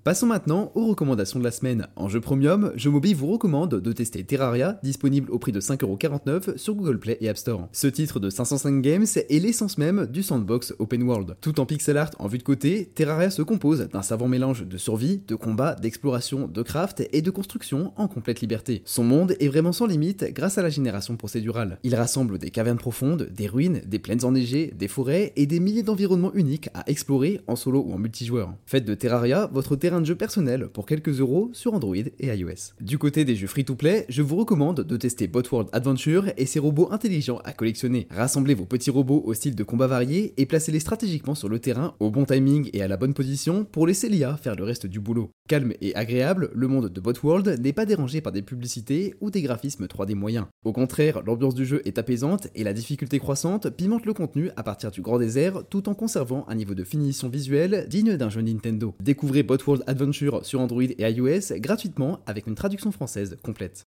Passons 0.04 0.28
maintenant 0.28 0.70
aux 0.76 0.88
recommandations 0.88 1.40
de 1.40 1.46
la 1.46 1.52
semaine. 1.52 1.88
En 1.96 2.10
jeu 2.10 2.20
premium, 2.20 2.74
Mobi 2.88 3.14
vous 3.14 3.28
recommande 3.28 3.80
de 3.80 3.92
tester 3.94 4.26
Terraria, 4.26 4.78
disponible 4.84 5.32
au 5.32 5.40
prix 5.40 5.54
de 5.54 5.62
5,49€ 5.62 6.58
sur 6.58 6.76
Google 6.76 7.00
Play 7.00 7.18
et 7.22 7.30
App 7.30 7.38
Store. 7.38 7.70
Ce 7.72 7.88
titre 7.88 8.20
de 8.20 8.30
505 8.30 8.82
games 8.82 9.06
est 9.16 9.40
l'essence 9.40 9.78
même 9.78 10.06
du 10.08 10.22
sandbox 10.22 10.74
open 10.78 11.04
world. 11.04 11.38
Tout 11.40 11.62
en 11.62 11.66
pixel 11.66 11.96
art 11.96 12.12
en 12.20 12.28
vue 12.28 12.38
de 12.38 12.44
côté, 12.44 12.92
Terraria 12.94 13.30
se 13.30 13.44
compose 13.44 13.88
d'un 13.94 14.02
savant 14.02 14.28
mélange 14.28 14.68
de 14.68 14.78
survie, 14.78 15.22
de 15.26 15.36
combat, 15.36 15.76
d'exploration, 15.76 16.50
de 16.50 16.62
craft 16.64 17.08
et 17.14 17.22
de 17.22 17.32
construction 17.32 17.94
en 17.96 18.10
complète 18.10 18.42
liberté. 18.42 18.82
Son 18.84 19.06
monde 19.06 19.38
est 19.40 19.48
vraiment 19.48 19.72
sans 19.72 19.86
limite 19.86 20.26
grâce 20.34 20.58
à 20.58 20.64
la 20.64 20.70
génération 20.70 21.16
procédurale. 21.16 21.80
Il 21.84 21.96
rassemble 21.96 22.40
des 22.40 22.52
cavernes 22.52 22.78
profondes, 22.78 23.30
des 23.34 23.48
ruines, 23.48 23.82
des 23.86 24.00
plaines 24.00 24.26
enneigées, 24.26 24.74
des 24.78 24.90
forêts 24.90 25.32
et 25.38 25.46
des 25.46 25.62
milliers 25.62 25.84
d'environnements 25.84 26.34
uniques 26.34 26.68
à 26.74 26.84
explorer 26.88 27.40
en 27.48 27.56
solo 27.56 27.86
ou 27.88 27.94
en 27.94 28.00
multijoueur. 28.00 28.54
Faites 28.66 28.84
de 28.84 28.96
Terraria 28.96 29.50
votre 29.54 29.78
terrain 29.78 29.93
de 30.02 30.06
jeu 30.06 30.16
personnel 30.16 30.70
pour 30.70 30.86
quelques 30.86 31.20
euros 31.20 31.50
sur 31.54 31.74
Android 31.74 31.96
et 31.96 32.28
iOS. 32.28 32.74
Du 32.82 32.98
côté 32.98 33.26
des 33.26 33.36
jeux 33.36 33.48
free-to-play, 33.48 34.06
je 34.10 34.22
vous 34.22 34.36
recommande 34.36 34.82
de 34.82 34.98
tester 34.98 35.28
Botworld 35.28 35.70
Adventure 35.74 36.26
et 36.38 36.46
ses 36.46 36.60
robots 36.60 36.90
intelligents 36.92 37.42
à 37.44 37.54
collectionner. 37.54 38.08
Rassemblez 38.10 38.54
vos 38.54 38.66
petits 38.66 38.92
robots 38.92 39.22
au 39.26 39.34
style 39.34 39.56
de 39.56 39.64
combat 39.64 39.88
varié 39.88 40.34
et 40.38 40.46
placez-les 40.46 40.80
stratégiquement 40.80 41.36
sur 41.36 41.50
le 41.50 41.60
terrain 41.60 41.96
au 42.00 42.12
bon 42.12 42.26
timing 42.26 42.70
et 42.74 42.82
à 42.82 42.88
la 42.88 42.98
bonne 42.98 43.14
position 43.14 43.66
pour 43.66 43.88
laisser 43.88 44.10
l'IA 44.10 44.38
faire 44.38 44.56
le 44.56 44.64
reste 44.64 44.86
du 44.86 45.00
boulot. 45.00 45.32
Calme 45.48 45.74
et 45.82 45.94
agréable, 45.96 46.50
le 46.54 46.68
monde 46.68 46.90
de 46.90 47.02
Botworld 47.02 47.60
n'est 47.62 47.74
pas 47.74 47.86
dérangé 47.86 48.22
par 48.22 48.32
des 48.32 48.42
publicités 48.42 49.16
ou 49.22 49.30
des 49.30 49.42
graphismes 49.42 49.86
3D 49.86 50.16
moyens. 50.16 50.46
Au 50.64 50.72
contraire, 50.72 51.22
l'ambiance 51.26 51.56
du 51.56 51.66
jeu 51.66 51.82
est 51.86 51.98
apaisante 51.98 52.48
et 52.56 52.64
la 52.64 52.74
difficulté 52.74 53.20
croissante 53.20 53.70
pimente 53.70 54.06
le 54.06 54.14
contenu 54.14 54.50
à 54.56 54.64
partir 54.64 54.92
du 54.92 55.02
grand 55.02 55.20
désert 55.20 55.64
tout 55.70 55.90
en 55.90 55.94
conservant 55.94 56.46
un 56.48 56.56
niveau 56.56 56.74
de 56.74 56.84
finition 56.84 57.30
visuelle 57.30 57.86
digne 57.90 58.16
d'un 58.16 58.30
jeu 58.30 58.42
Nintendo. 58.42 58.96
Découvrez 59.02 59.44
Botworld 59.44 59.83
Adventure 59.88 60.46
sur 60.46 60.60
Android 60.60 60.84
et 60.84 61.10
iOS 61.10 61.58
gratuitement 61.58 62.20
avec 62.26 62.48
une 62.48 62.56
traduction 62.56 62.92
française 62.92 63.38
complète. 63.44 63.86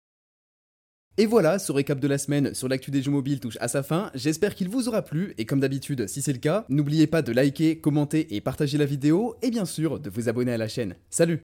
Et 1.18 1.26
voilà, 1.26 1.58
ce 1.58 1.70
récap 1.70 2.00
de 2.00 2.08
la 2.08 2.18
semaine 2.18 2.54
sur 2.54 2.68
l'actu 2.68 2.90
des 2.90 3.02
jeux 3.02 3.10
mobiles 3.10 3.40
touche 3.40 3.58
à 3.60 3.68
sa 3.68 3.82
fin. 3.82 4.10
J'espère 4.14 4.54
qu'il 4.54 4.68
vous 4.68 4.88
aura 4.88 5.02
plu 5.02 5.34
et 5.36 5.44
comme 5.44 5.60
d'habitude, 5.60 6.06
si 6.08 6.22
c'est 6.22 6.32
le 6.32 6.38
cas, 6.38 6.64
n'oubliez 6.68 7.06
pas 7.06 7.20
de 7.20 7.32
liker, 7.32 7.78
commenter 7.78 8.34
et 8.34 8.40
partager 8.40 8.78
la 8.78 8.86
vidéo 8.86 9.34
et 9.42 9.50
bien 9.50 9.66
sûr 9.66 10.00
de 10.00 10.08
vous 10.08 10.28
abonner 10.28 10.52
à 10.52 10.56
la 10.56 10.68
chaîne. 10.68 10.94
Salut 11.10 11.36